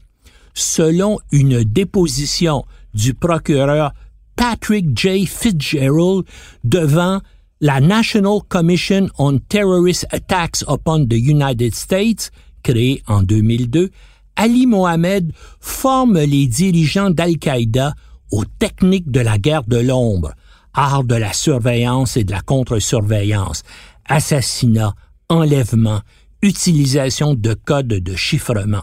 Selon 0.55 1.18
une 1.33 1.64
déposition 1.64 2.64
du 2.94 3.14
procureur 3.14 3.92
Patrick 4.37 4.97
J. 4.97 5.27
Fitzgerald 5.27 6.25
devant 6.64 7.20
la 7.61 7.81
National 7.81 8.40
Commission 8.49 9.09
on 9.18 9.38
Terrorist 9.38 10.07
Attacks 10.11 10.62
upon 10.68 11.07
the 11.07 11.16
United 11.16 11.75
States, 11.75 12.31
créée 12.62 13.03
en 13.07 13.23
2002, 13.23 13.90
Ali 14.37 14.66
Mohamed 14.66 15.33
forme 15.61 16.18
les 16.18 16.47
dirigeants 16.47 17.11
d'Al-Qaïda 17.11 17.94
aux 18.33 18.44
techniques 18.44 19.11
de 19.11 19.20
la 19.20 19.38
guerre 19.38 19.64
de 19.64 19.77
l'ombre, 19.77 20.33
art 20.75 21.05
de 21.05 21.15
la 21.15 21.33
surveillance 21.33 22.17
et 22.17 22.25
de 22.25 22.33
la 22.33 22.41
contre-surveillance, 22.41 23.63
assassinat, 24.07 24.95
enlèvement, 25.29 26.01
utilisation 26.43 27.35
de 27.35 27.55
codes 27.55 27.89
de 27.89 28.17
chiffrement. 28.17 28.83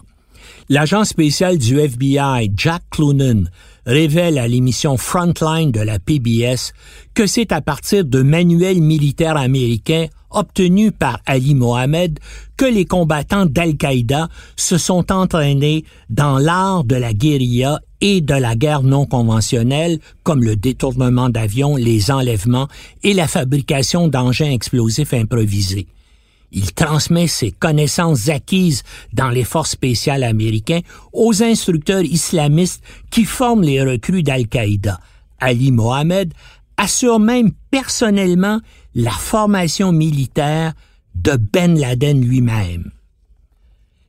L'agent 0.68 1.04
spécial 1.04 1.58
du 1.58 1.78
FBI, 1.78 2.50
Jack 2.56 2.82
Clunan, 2.90 3.44
révèle 3.86 4.38
à 4.38 4.48
l'émission 4.48 4.96
Frontline 4.96 5.72
de 5.72 5.80
la 5.80 5.98
PBS 5.98 6.72
que 7.14 7.26
c'est 7.26 7.52
à 7.52 7.60
partir 7.60 8.04
de 8.04 8.22
manuels 8.22 8.80
militaires 8.80 9.36
américains 9.36 10.06
obtenus 10.32 10.92
par 10.96 11.20
Ali 11.26 11.54
Mohamed 11.54 12.18
que 12.56 12.64
les 12.64 12.84
combattants 12.84 13.46
d'Al-Qaïda 13.46 14.28
se 14.56 14.78
sont 14.78 15.12
entraînés 15.12 15.84
dans 16.10 16.38
l'art 16.38 16.84
de 16.84 16.96
la 16.96 17.12
guérilla 17.12 17.80
et 18.00 18.20
de 18.20 18.34
la 18.34 18.56
guerre 18.56 18.82
non 18.82 19.06
conventionnelle, 19.06 20.00
comme 20.24 20.42
le 20.42 20.56
détournement 20.56 21.28
d'avions, 21.28 21.76
les 21.76 22.10
enlèvements 22.10 22.68
et 23.02 23.14
la 23.14 23.28
fabrication 23.28 24.08
d'engins 24.08 24.50
explosifs 24.50 25.14
improvisés. 25.14 25.86
Il 26.50 26.72
transmet 26.74 27.28
ses 27.28 27.50
connaissances 27.50 28.28
acquises 28.28 28.82
dans 29.12 29.30
les 29.30 29.44
forces 29.44 29.70
spéciales 29.70 30.22
américaines 30.22 30.82
aux 31.12 31.42
instructeurs 31.42 32.02
islamistes 32.02 32.82
qui 33.10 33.24
forment 33.24 33.62
les 33.62 33.82
recrues 33.82 34.22
d'Al-Qaïda. 34.22 35.00
Ali 35.40 35.72
Mohamed 35.72 36.34
assure 36.82 37.20
même 37.20 37.52
personnellement 37.70 38.60
la 38.96 39.12
formation 39.12 39.92
militaire 39.92 40.72
de 41.14 41.36
Ben 41.36 41.78
Laden 41.78 42.20
lui-même. 42.20 42.90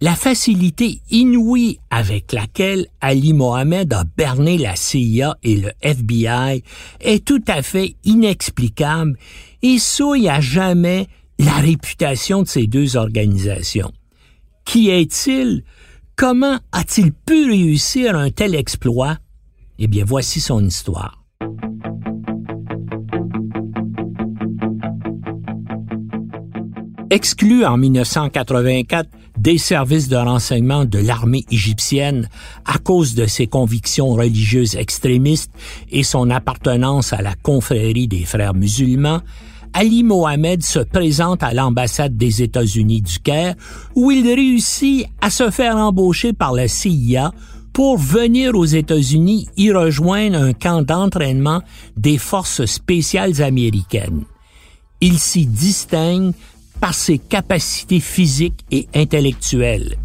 La 0.01 0.15
facilité 0.15 0.99
inouïe 1.11 1.77
avec 1.91 2.33
laquelle 2.33 2.87
Ali 2.99 3.33
Mohamed 3.33 3.93
a 3.93 4.03
berné 4.17 4.57
la 4.57 4.75
CIA 4.75 5.37
et 5.43 5.57
le 5.57 5.71
FBI 5.81 6.63
est 6.99 7.23
tout 7.23 7.43
à 7.47 7.61
fait 7.61 7.95
inexplicable 8.05 9.17
et 9.61 9.77
souille 9.77 10.27
à 10.27 10.41
jamais 10.41 11.07
la 11.37 11.53
réputation 11.53 12.41
de 12.41 12.47
ces 12.47 12.65
deux 12.65 12.97
organisations. 12.97 13.93
Qui 14.65 14.89
est-il? 14.89 15.63
Comment 16.15 16.57
a-t-il 16.71 17.13
pu 17.13 17.51
réussir 17.51 18.17
un 18.17 18.31
tel 18.31 18.55
exploit? 18.55 19.19
Eh 19.77 19.85
bien, 19.85 20.05
voici 20.05 20.41
son 20.41 20.65
histoire. 20.65 21.23
Exclu 27.13 27.63
en 27.63 27.77
1984 27.77 29.07
des 29.37 29.59
services 29.59 30.07
de 30.07 30.15
renseignement 30.15 30.83
de 30.83 30.97
l'armée 30.97 31.45
égyptienne 31.51 32.27
à 32.65 32.79
cause 32.79 33.13
de 33.13 33.27
ses 33.27 33.45
convictions 33.45 34.15
religieuses 34.15 34.75
extrémistes 34.75 35.51
et 35.91 36.01
son 36.01 36.31
appartenance 36.31 37.13
à 37.13 37.21
la 37.21 37.35
confrérie 37.35 38.07
des 38.07 38.25
frères 38.25 38.55
musulmans, 38.55 39.21
Ali 39.73 40.01
Mohamed 40.01 40.63
se 40.63 40.79
présente 40.79 41.43
à 41.43 41.53
l'ambassade 41.53 42.17
des 42.17 42.41
États-Unis 42.41 43.03
du 43.03 43.19
Caire 43.19 43.53
où 43.93 44.09
il 44.09 44.25
réussit 44.25 45.05
à 45.21 45.29
se 45.29 45.51
faire 45.51 45.77
embaucher 45.77 46.33
par 46.33 46.53
la 46.53 46.67
CIA 46.67 47.31
pour 47.73 47.99
venir 47.99 48.55
aux 48.55 48.65
États-Unis 48.65 49.49
y 49.55 49.71
rejoindre 49.71 50.39
un 50.39 50.53
camp 50.53 50.81
d'entraînement 50.81 51.61
des 51.95 52.17
forces 52.17 52.65
spéciales 52.65 53.43
américaines. 53.43 54.23
Il 54.99 55.19
s'y 55.19 55.45
distingue 55.45 56.33
par 56.83 56.93
ses 56.93 57.17
capacités 57.17 58.01
physiques 58.01 58.65
et 58.69 58.89
intellectuelles. 58.93 59.95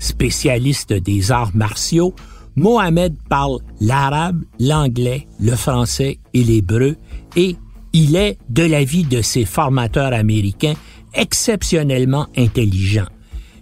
Spécialiste 0.00 0.92
des 0.92 1.30
arts 1.30 1.54
martiaux, 1.54 2.16
Mohamed 2.56 3.14
parle 3.28 3.60
l'arabe, 3.80 4.42
l'anglais, 4.58 5.28
le 5.38 5.54
français 5.54 6.18
et 6.34 6.42
l'hébreu 6.42 6.96
et 7.36 7.54
il 7.92 8.16
est, 8.16 8.38
de 8.48 8.64
l'avis 8.64 9.04
de 9.04 9.22
ses 9.22 9.44
formateurs 9.44 10.12
américains, 10.12 10.74
exceptionnellement 11.14 12.26
intelligent. 12.36 13.06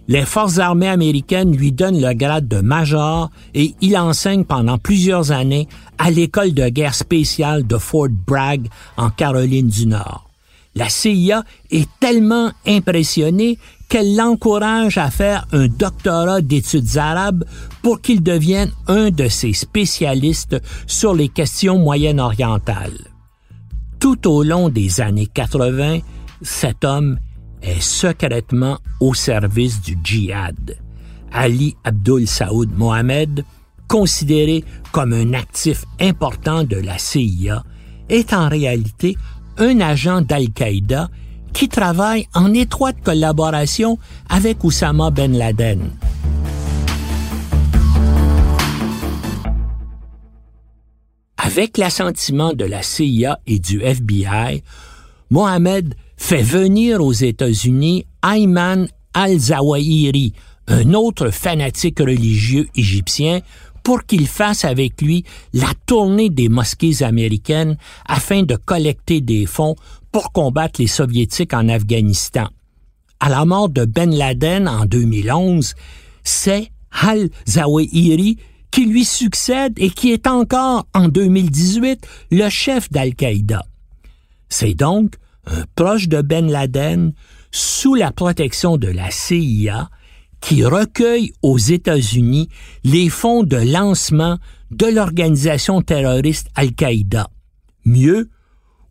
Les 0.07 0.25
forces 0.25 0.57
armées 0.57 0.89
américaines 0.89 1.55
lui 1.55 1.71
donnent 1.71 2.01
le 2.01 2.15
grade 2.15 2.47
de 2.47 2.61
major 2.61 3.29
et 3.53 3.75
il 3.79 3.95
enseigne 3.95 4.43
pendant 4.43 4.79
plusieurs 4.79 5.31
années 5.31 5.67
à 5.99 6.09
l'école 6.09 6.55
de 6.55 6.67
guerre 6.69 6.95
spéciale 6.95 7.67
de 7.67 7.77
Fort 7.77 8.09
Bragg 8.09 8.69
en 8.97 9.11
Caroline 9.11 9.67
du 9.67 9.85
Nord. 9.85 10.24
La 10.75 10.89
CIA 10.89 11.43
est 11.71 11.89
tellement 12.01 12.51
impressionnée 12.67 13.57
qu'elle 13.87 14.15
l'encourage 14.15 14.97
à 14.97 15.09
faire 15.09 15.47
un 15.53 15.67
doctorat 15.67 16.41
d'études 16.41 16.97
arabes 16.97 17.45
pour 17.81 18.01
qu'il 18.01 18.21
devienne 18.21 18.71
un 18.87 19.09
de 19.09 19.29
ses 19.29 19.53
spécialistes 19.53 20.61
sur 20.85 21.13
les 21.13 21.29
questions 21.29 21.77
moyen-orientales. 21.77 23.07
Tout 23.99 24.27
au 24.27 24.43
long 24.43 24.67
des 24.67 24.99
années 24.99 25.29
80, 25.33 25.99
cet 26.41 26.83
homme 26.83 27.19
est 27.61 27.81
secrètement 27.81 28.77
au 28.99 29.13
service 29.13 29.81
du 29.81 29.97
djihad. 30.03 30.75
Ali 31.31 31.75
Abdul 31.85 32.27
Saoud 32.27 32.69
Mohamed, 32.77 33.45
considéré 33.87 34.65
comme 34.91 35.13
un 35.13 35.33
actif 35.33 35.85
important 36.01 36.63
de 36.63 36.75
la 36.75 36.97
CIA, 36.97 37.63
est 38.09 38.33
en 38.33 38.49
réalité 38.49 39.17
un 39.57 39.79
agent 39.79 40.21
d'Al-Qaïda 40.21 41.09
qui 41.53 41.69
travaille 41.69 42.27
en 42.33 42.53
étroite 42.53 42.97
collaboration 43.03 43.97
avec 44.29 44.63
Oussama 44.63 45.09
Ben 45.09 45.37
Laden. 45.37 45.91
Avec 51.37 51.77
l'assentiment 51.77 52.53
de 52.53 52.65
la 52.65 52.81
CIA 52.81 53.39
et 53.47 53.59
du 53.59 53.81
FBI, 53.81 54.63
Mohamed 55.29 55.95
fait 56.17 56.41
venir 56.41 57.01
aux 57.01 57.13
États-Unis 57.13 58.05
Ayman 58.23 58.87
al-Zawahiri, 59.13 60.33
un 60.67 60.93
autre 60.93 61.29
fanatique 61.29 61.99
religieux 61.99 62.67
égyptien, 62.75 63.39
pour 63.85 64.03
qu'il 64.03 64.27
fasse 64.27 64.65
avec 64.65 64.99
lui 64.99 65.23
la 65.53 65.71
tournée 65.85 66.31
des 66.31 66.49
mosquées 66.49 67.03
américaines 67.03 67.77
afin 68.07 68.41
de 68.41 68.55
collecter 68.55 69.21
des 69.21 69.45
fonds 69.45 69.75
pour 70.11 70.31
combattre 70.31 70.81
les 70.81 70.87
soviétiques 70.87 71.53
en 71.53 71.69
Afghanistan. 71.69 72.47
À 73.19 73.29
la 73.29 73.45
mort 73.45 73.69
de 73.69 73.85
Ben 73.85 74.13
Laden 74.13 74.67
en 74.67 74.85
2011, 74.85 75.75
c'est 76.23 76.71
Al-Zawahiri 76.91 78.37
qui 78.71 78.85
lui 78.87 79.05
succède 79.05 79.73
et 79.77 79.91
qui 79.91 80.11
est 80.11 80.25
encore, 80.25 80.87
en 80.95 81.07
2018, 81.07 82.07
le 82.31 82.49
chef 82.49 82.89
d'Al-Qaïda. 82.89 83.63
C'est 84.49 84.73
donc 84.73 85.13
un 85.45 85.63
proche 85.75 86.07
de 86.07 86.23
Ben 86.23 86.49
Laden, 86.49 87.13
sous 87.51 87.93
la 87.93 88.11
protection 88.11 88.77
de 88.77 88.87
la 88.87 89.11
CIA, 89.11 89.89
qui 90.45 90.63
recueille 90.63 91.33
aux 91.41 91.57
États-Unis 91.57 92.49
les 92.83 93.09
fonds 93.09 93.41
de 93.41 93.57
lancement 93.57 94.37
de 94.69 94.85
l'organisation 94.85 95.81
terroriste 95.81 96.49
Al-Qaïda. 96.53 97.31
Mieux, 97.83 98.29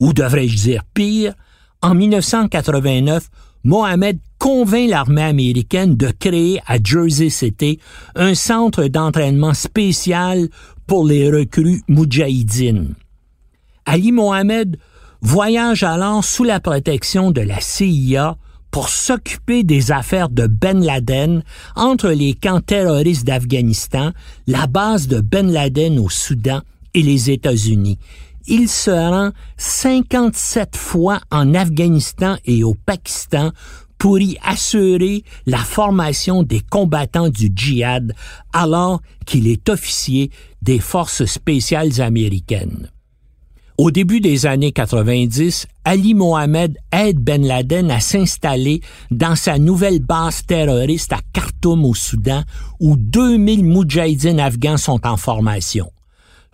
ou 0.01 0.13
devrais-je 0.13 0.57
dire 0.57 0.83
pire, 0.95 1.35
en 1.81 1.95
1989, 1.95 3.31
Mohamed 3.63 4.19
convainc 4.41 4.91
l'armée 4.91 5.23
américaine 5.23 5.97
de 5.97 6.09
créer 6.09 6.61
à 6.67 6.79
Jersey 6.83 7.31
City 7.31 7.79
un 8.17 8.35
centre 8.35 8.89
d'entraînement 8.89 9.55
spécial 9.55 10.49
pour 10.89 11.07
les 11.07 11.31
recrues 11.31 11.83
moudjahidines. 11.87 12.95
Ali 13.87 14.11
Mohamed 14.11 14.77
voyage 15.21 15.85
alors 15.85 16.25
sous 16.25 16.43
la 16.43 16.59
protection 16.59 17.31
de 17.31 17.43
la 17.43 17.61
CIA 17.61 18.37
pour 18.75 18.89
s'occuper 18.89 19.63
des 19.63 19.93
affaires 19.93 20.29
de 20.29 20.49
Ben 20.49 20.85
Laden 20.85 21.45
entre 21.77 22.09
les 22.09 22.35
camps 22.35 22.61
terroristes 22.61 23.25
d'Afghanistan, 23.25 24.11
la 24.49 24.67
base 24.67 25.07
de 25.07 25.21
Ben 25.21 25.49
Laden 25.49 26.01
au 26.01 26.11
Soudan 26.11 26.61
et 26.93 27.03
les 27.03 27.31
États-Unis. 27.31 28.01
Il 28.49 28.69
se 28.69 28.91
rend 28.91 29.31
57 29.59 30.77
fois 30.77 31.21
en 31.31 31.55
Afghanistan 31.55 32.37
et 32.47 32.65
au 32.65 32.75
Pakistan 32.75 33.53
pour 33.97 34.19
y 34.19 34.39
assurer 34.43 35.23
la 35.47 35.59
formation 35.59 36.43
des 36.43 36.61
combattants 36.61 37.29
du 37.29 37.53
djihad 37.55 38.13
alors 38.53 39.01
qu'il 39.25 39.47
est 39.47 39.69
officier 39.69 40.33
des 40.63 40.81
forces 40.81 41.27
spéciales 41.27 42.01
américaines. 42.01 42.91
Au 43.77 43.91
début 43.91 44.21
des 44.21 44.47
années 44.47 44.71
90, 44.71 45.67
Ali 45.85 46.15
Mohamed 46.15 46.79
aide 46.93 47.19
Ben 47.19 47.45
Laden 47.45 47.91
à 47.91 47.99
s'installer 47.99 48.81
dans 49.11 49.35
sa 49.35 49.59
nouvelle 49.59 49.99
base 49.99 50.47
terroriste 50.47 51.13
à 51.13 51.19
Khartoum 51.33 51.85
au 51.85 51.93
Soudan, 51.93 52.45
où 52.79 52.97
2000 52.97 53.65
moudjahidines 53.65 54.39
afghans 54.39 54.77
sont 54.77 55.05
en 55.05 55.17
formation. 55.17 55.91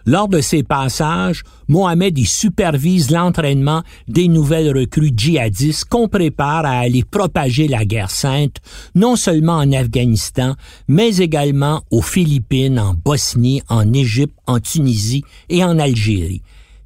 Lors 0.06 0.28
de 0.28 0.40
ces 0.40 0.62
passages, 0.62 1.42
Mohamed 1.68 2.16
y 2.16 2.24
supervise 2.24 3.11
l'entraînement 3.11 3.83
des 4.09 4.26
nouvelles 4.26 4.74
recrues 4.74 5.12
djihadistes 5.14 5.85
qu'on 5.85 6.09
prépare 6.09 6.64
à 6.64 6.78
aller 6.78 7.04
propager 7.04 7.68
la 7.68 7.85
guerre 7.85 8.11
sainte, 8.11 8.56
non 8.94 9.14
seulement 9.14 9.59
en 9.59 9.70
Afghanistan, 9.72 10.54
mais 10.88 11.18
également 11.18 11.83
aux 11.90 12.00
Philippines, 12.00 12.78
en 12.78 12.94
Bosnie, 12.94 13.61
en 13.68 13.92
Égypte, 13.92 14.38
en 14.46 14.59
Tunisie 14.59 15.22
et 15.50 15.62
en 15.62 15.78
Algérie 15.78 16.40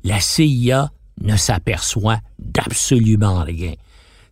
la 0.05 0.21
CIA 0.21 0.91
ne 1.23 1.37
s'aperçoit 1.37 2.21
d'absolument 2.39 3.43
rien. 3.43 3.75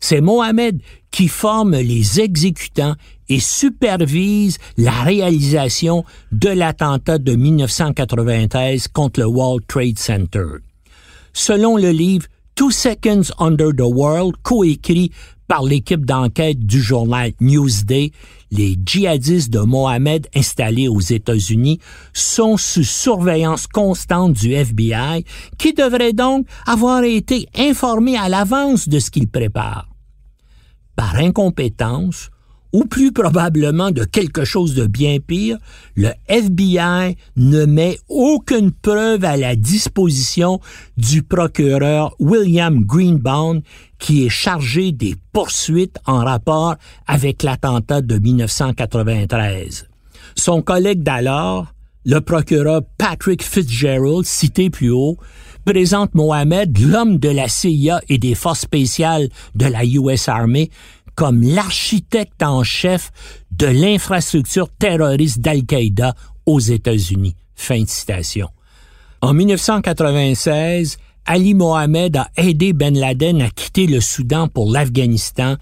C'est 0.00 0.20
Mohamed 0.20 0.80
qui 1.10 1.28
forme 1.28 1.76
les 1.76 2.20
exécutants 2.20 2.94
et 3.28 3.40
supervise 3.40 4.58
la 4.76 5.02
réalisation 5.02 6.04
de 6.32 6.48
l'attentat 6.48 7.18
de 7.18 7.34
1993 7.34 8.88
contre 8.88 9.20
le 9.20 9.26
World 9.26 9.64
Trade 9.68 9.98
Center. 9.98 10.46
Selon 11.32 11.76
le 11.76 11.90
livre 11.90 12.26
Two 12.54 12.70
Seconds 12.70 13.32
Under 13.38 13.70
the 13.70 13.86
World, 13.86 14.34
coécrit 14.42 15.12
par 15.52 15.64
l'équipe 15.64 16.06
d'enquête 16.06 16.60
du 16.60 16.80
journal 16.80 17.32
Newsday, 17.38 18.12
les 18.52 18.74
djihadistes 18.86 19.52
de 19.52 19.58
Mohamed 19.58 20.26
installés 20.34 20.88
aux 20.88 21.02
États-Unis 21.02 21.78
sont 22.14 22.56
sous 22.56 22.84
surveillance 22.84 23.66
constante 23.66 24.32
du 24.32 24.54
FBI, 24.54 25.26
qui 25.58 25.74
devrait 25.74 26.14
donc 26.14 26.46
avoir 26.66 27.04
été 27.04 27.48
informé 27.54 28.16
à 28.16 28.30
l'avance 28.30 28.88
de 28.88 28.98
ce 28.98 29.10
qu'il 29.10 29.28
prépare. 29.28 29.90
Par 30.96 31.16
incompétence, 31.16 32.30
ou 32.72 32.84
plus 32.84 33.12
probablement 33.12 33.90
de 33.90 34.04
quelque 34.04 34.44
chose 34.44 34.74
de 34.74 34.86
bien 34.86 35.18
pire, 35.24 35.58
le 35.94 36.10
FBI 36.28 37.16
ne 37.36 37.64
met 37.66 37.98
aucune 38.08 38.72
preuve 38.72 39.24
à 39.24 39.36
la 39.36 39.56
disposition 39.56 40.60
du 40.96 41.22
procureur 41.22 42.14
William 42.18 42.84
Greenbaum 42.84 43.60
qui 43.98 44.26
est 44.26 44.30
chargé 44.30 44.92
des 44.92 45.14
poursuites 45.32 45.98
en 46.06 46.24
rapport 46.24 46.76
avec 47.06 47.42
l'attentat 47.42 48.00
de 48.00 48.18
1993. 48.18 49.88
Son 50.34 50.62
collègue 50.62 51.02
d'alors, 51.02 51.72
le 52.04 52.20
procureur 52.20 52.82
Patrick 52.98 53.44
Fitzgerald, 53.44 54.24
cité 54.24 54.70
plus 54.70 54.90
haut, 54.90 55.18
présente 55.64 56.14
Mohamed, 56.14 56.76
l'homme 56.78 57.18
de 57.18 57.28
la 57.28 57.48
CIA 57.48 58.00
et 58.08 58.18
des 58.18 58.34
forces 58.34 58.60
spéciales 58.60 59.28
de 59.54 59.66
la 59.66 59.84
US 59.84 60.28
Army, 60.28 60.70
comme 61.14 61.42
l'architecte 61.42 62.42
en 62.42 62.62
chef 62.62 63.10
de 63.50 63.66
l'infrastructure 63.66 64.68
terroriste 64.78 65.40
d'Al-Qaïda 65.40 66.14
aux 66.46 66.60
États-Unis. 66.60 67.34
Fin 67.54 67.84
citation. 67.86 68.48
En 69.20 69.34
1996, 69.34 70.98
Ali 71.26 71.54
Mohamed 71.54 72.16
a 72.16 72.28
aidé 72.36 72.72
Ben 72.72 72.98
Laden 72.98 73.40
à 73.42 73.50
quitter 73.50 73.86
le 73.86 74.00
Soudan 74.00 74.48
pour 74.48 74.72
l'Afghanistan, 74.72 75.56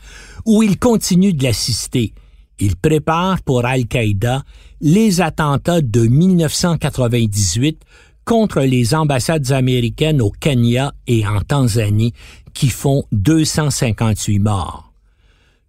où 0.46 0.62
il 0.62 0.78
continue 0.78 1.34
de 1.34 1.44
l'assister. 1.44 2.14
Il 2.58 2.76
prépare 2.76 3.42
pour 3.42 3.66
Al-Qaïda 3.66 4.44
les 4.80 5.20
attentats 5.20 5.82
de 5.82 6.06
1998 6.06 7.82
contre 8.24 8.60
les 8.60 8.94
ambassades 8.94 9.50
américaines 9.50 10.22
au 10.22 10.30
Kenya 10.30 10.94
et 11.06 11.26
en 11.26 11.40
Tanzanie 11.40 12.14
qui 12.54 12.68
font 12.68 13.04
258 13.12 14.38
morts. 14.38 14.89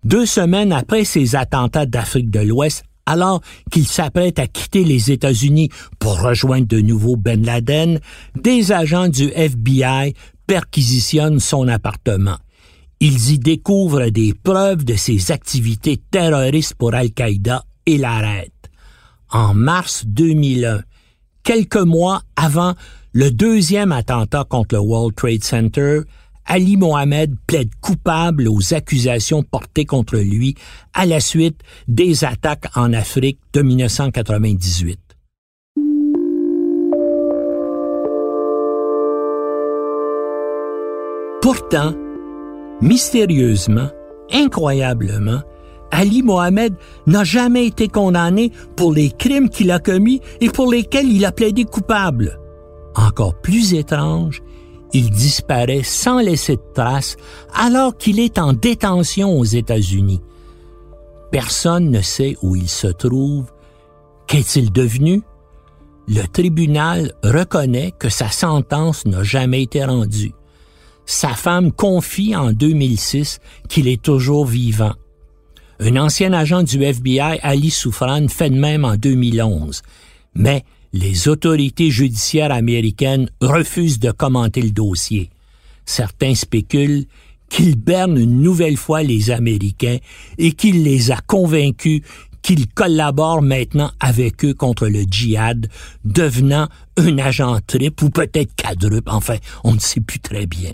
Deux 0.03 0.25
semaines 0.25 0.71
après 0.71 1.03
ces 1.03 1.35
attentats 1.35 1.85
d'Afrique 1.85 2.31
de 2.31 2.39
l'Ouest, 2.39 2.83
alors 3.05 3.41
qu'il 3.71 3.85
s'apprête 3.85 4.39
à 4.39 4.47
quitter 4.47 4.83
les 4.83 5.11
États-Unis 5.11 5.69
pour 5.99 6.19
rejoindre 6.21 6.67
de 6.67 6.79
nouveau 6.79 7.17
Ben 7.17 7.45
Laden, 7.45 7.99
des 8.35 8.71
agents 8.71 9.09
du 9.09 9.29
FBI 9.35 10.15
perquisitionnent 10.47 11.39
son 11.39 11.67
appartement. 11.67 12.37
Ils 12.99 13.31
y 13.31 13.39
découvrent 13.39 14.09
des 14.09 14.33
preuves 14.33 14.85
de 14.85 14.95
ses 14.95 15.31
activités 15.31 15.97
terroristes 16.11 16.75
pour 16.75 16.93
Al-Qaïda 16.93 17.63
et 17.85 17.97
l'arrêtent. 17.97 18.69
En 19.29 19.53
mars 19.53 20.03
2001, 20.05 20.81
quelques 21.43 21.77
mois 21.77 22.21
avant 22.35 22.75
le 23.13 23.31
deuxième 23.31 23.91
attentat 23.91 24.45
contre 24.45 24.75
le 24.75 24.81
World 24.81 25.15
Trade 25.15 25.43
Center, 25.43 26.01
Ali 26.53 26.75
Mohamed 26.75 27.37
plaide 27.47 27.69
coupable 27.79 28.49
aux 28.49 28.73
accusations 28.73 29.41
portées 29.41 29.85
contre 29.85 30.17
lui 30.17 30.55
à 30.93 31.05
la 31.05 31.21
suite 31.21 31.61
des 31.87 32.25
attaques 32.25 32.65
en 32.75 32.91
Afrique 32.91 33.39
de 33.53 33.61
1998. 33.61 34.99
Pourtant, 41.41 41.93
mystérieusement, 42.81 43.87
incroyablement, 44.33 45.43
Ali 45.89 46.21
Mohamed 46.21 46.73
n'a 47.07 47.23
jamais 47.23 47.67
été 47.67 47.87
condamné 47.87 48.51
pour 48.75 48.91
les 48.91 49.09
crimes 49.09 49.47
qu'il 49.47 49.71
a 49.71 49.79
commis 49.79 50.19
et 50.41 50.49
pour 50.49 50.69
lesquels 50.69 51.07
il 51.07 51.23
a 51.23 51.31
plaidé 51.31 51.63
coupable. 51.63 52.37
Encore 52.95 53.39
plus 53.39 53.73
étrange, 53.73 54.41
il 54.93 55.09
disparaît 55.09 55.83
sans 55.83 56.19
laisser 56.19 56.55
de 56.55 56.73
traces 56.73 57.17
alors 57.53 57.97
qu'il 57.97 58.19
est 58.19 58.37
en 58.39 58.53
détention 58.53 59.37
aux 59.37 59.45
États-Unis. 59.45 60.21
Personne 61.31 61.89
ne 61.89 62.01
sait 62.01 62.35
où 62.41 62.55
il 62.55 62.67
se 62.67 62.87
trouve. 62.87 63.45
Qu'est-il 64.27 64.71
devenu? 64.71 65.21
Le 66.07 66.27
tribunal 66.27 67.13
reconnaît 67.23 67.93
que 67.97 68.09
sa 68.09 68.29
sentence 68.29 69.05
n'a 69.05 69.23
jamais 69.23 69.63
été 69.63 69.83
rendue. 69.85 70.33
Sa 71.05 71.29
femme 71.29 71.71
confie 71.71 72.35
en 72.35 72.51
2006 72.51 73.39
qu'il 73.69 73.87
est 73.87 74.01
toujours 74.01 74.45
vivant. 74.45 74.93
Un 75.79 75.97
ancien 75.97 76.33
agent 76.33 76.63
du 76.63 76.83
FBI, 76.83 77.39
Ali 77.41 77.71
Soufran, 77.71 78.27
fait 78.27 78.49
de 78.49 78.59
même 78.59 78.85
en 78.85 78.97
2011. 78.97 79.81
Mais 80.35 80.63
les 80.93 81.27
autorités 81.27 81.89
judiciaires 81.89 82.51
américaines 82.51 83.29
refusent 83.41 83.99
de 83.99 84.11
commenter 84.11 84.61
le 84.61 84.71
dossier. 84.71 85.29
Certains 85.85 86.35
spéculent 86.35 87.05
qu'il 87.49 87.75
berne 87.75 88.17
une 88.17 88.41
nouvelle 88.41 88.77
fois 88.77 89.03
les 89.03 89.29
Américains 89.29 89.97
et 90.37 90.53
qu'il 90.53 90.83
les 90.83 91.11
a 91.11 91.19
convaincus 91.27 92.01
qu'il 92.41 92.67
collabore 92.67 93.41
maintenant 93.41 93.91
avec 93.99 94.43
eux 94.45 94.53
contre 94.53 94.87
le 94.87 95.03
djihad, 95.03 95.67
devenant 96.03 96.67
un 96.97 97.17
agent 97.19 97.59
triple 97.67 98.05
ou 98.05 98.09
peut-être 98.09 98.55
quadruple, 98.55 99.11
enfin, 99.11 99.37
on 99.63 99.73
ne 99.73 99.79
sait 99.79 100.01
plus 100.01 100.19
très 100.19 100.47
bien. 100.47 100.71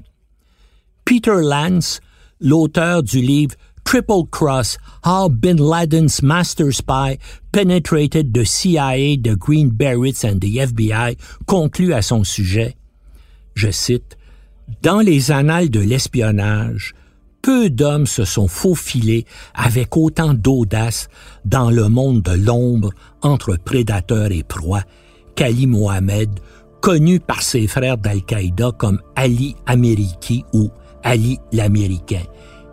Peter 1.03 1.36
Lance, 1.41 1.99
l'auteur 2.39 3.03
du 3.03 3.22
livre 3.22 3.55
Triple 3.88 4.25
Cross, 4.25 4.77
How 5.05 5.29
Bin 5.29 5.55
Laden's 5.55 6.21
Master 6.21 6.73
Spy 6.73 7.19
Penetrated 7.53 8.33
the 8.33 8.43
CIA, 8.43 9.15
the 9.15 9.38
Green 9.38 9.69
Berets 9.69 10.25
and 10.25 10.41
the 10.41 10.59
FBI, 10.59 11.15
conclut 11.45 11.93
à 11.93 12.01
son 12.01 12.25
sujet, 12.25 12.75
je 13.55 13.71
cite, 13.71 14.17
Dans 14.81 14.99
les 14.99 15.31
annales 15.31 15.69
de 15.69 15.79
l'espionnage, 15.79 16.95
peu 17.41 17.69
d'hommes 17.69 18.07
se 18.07 18.25
sont 18.25 18.49
faufilés 18.49 19.25
avec 19.53 19.95
autant 19.95 20.33
d'audace 20.33 21.07
dans 21.45 21.71
le 21.71 21.88
monde 21.88 22.21
de 22.23 22.33
l'ombre 22.33 22.89
entre 23.21 23.55
prédateurs 23.55 24.33
et 24.33 24.43
proies 24.43 24.83
qu'Ali 25.38 25.65
Mohamed, 25.65 26.29
connu 26.81 27.21
par 27.21 27.41
ses 27.41 27.67
frères 27.67 27.97
d'Al-Qaïda 27.97 28.73
comme 28.77 29.01
Ali 29.15 29.55
Ameriki 29.65 30.43
ou 30.51 30.71
Ali 31.03 31.39
l'Américain. 31.53 32.23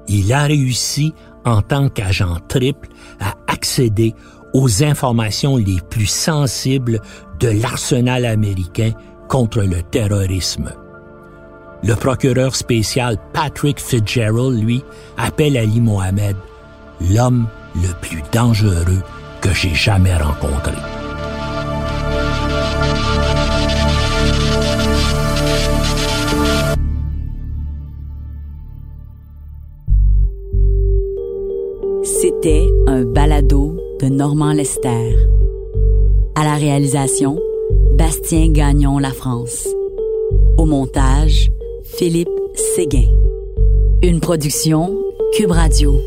Il 0.08 0.32
a 0.32 0.44
réussi 0.44 1.14
en 1.44 1.62
tant 1.62 1.88
qu'agent 1.88 2.38
triple 2.48 2.88
à 3.20 3.34
accéder 3.52 4.14
aux 4.52 4.82
informations 4.82 5.56
les 5.56 5.80
plus 5.90 6.06
sensibles 6.06 7.00
de 7.40 7.48
l'arsenal 7.48 8.24
américain 8.24 8.92
contre 9.28 9.62
le 9.62 9.82
terrorisme. 9.82 10.72
Le 11.82 11.96
procureur 11.96 12.54
spécial 12.56 13.18
Patrick 13.32 13.80
Fitzgerald, 13.80 14.62
lui, 14.62 14.82
appelle 15.18 15.56
Ali 15.56 15.80
Mohamed 15.80 16.36
l'homme 17.10 17.46
le 17.74 17.92
plus 18.00 18.22
dangereux 18.32 19.02
que 19.40 19.52
j'ai 19.52 19.74
jamais 19.74 20.16
rencontré. 20.16 20.72
C'était 32.24 32.70
un 32.86 33.04
balado 33.04 33.76
de 34.00 34.06
Normand 34.06 34.54
Lester. 34.54 35.14
À 36.34 36.42
la 36.42 36.54
réalisation, 36.54 37.38
Bastien 37.98 38.50
Gagnon 38.50 38.98
La 38.98 39.10
France. 39.10 39.68
Au 40.56 40.64
montage, 40.64 41.50
Philippe 41.82 42.30
Séguin. 42.54 43.10
Une 44.02 44.20
production 44.20 44.98
Cube 45.36 45.50
Radio. 45.50 46.00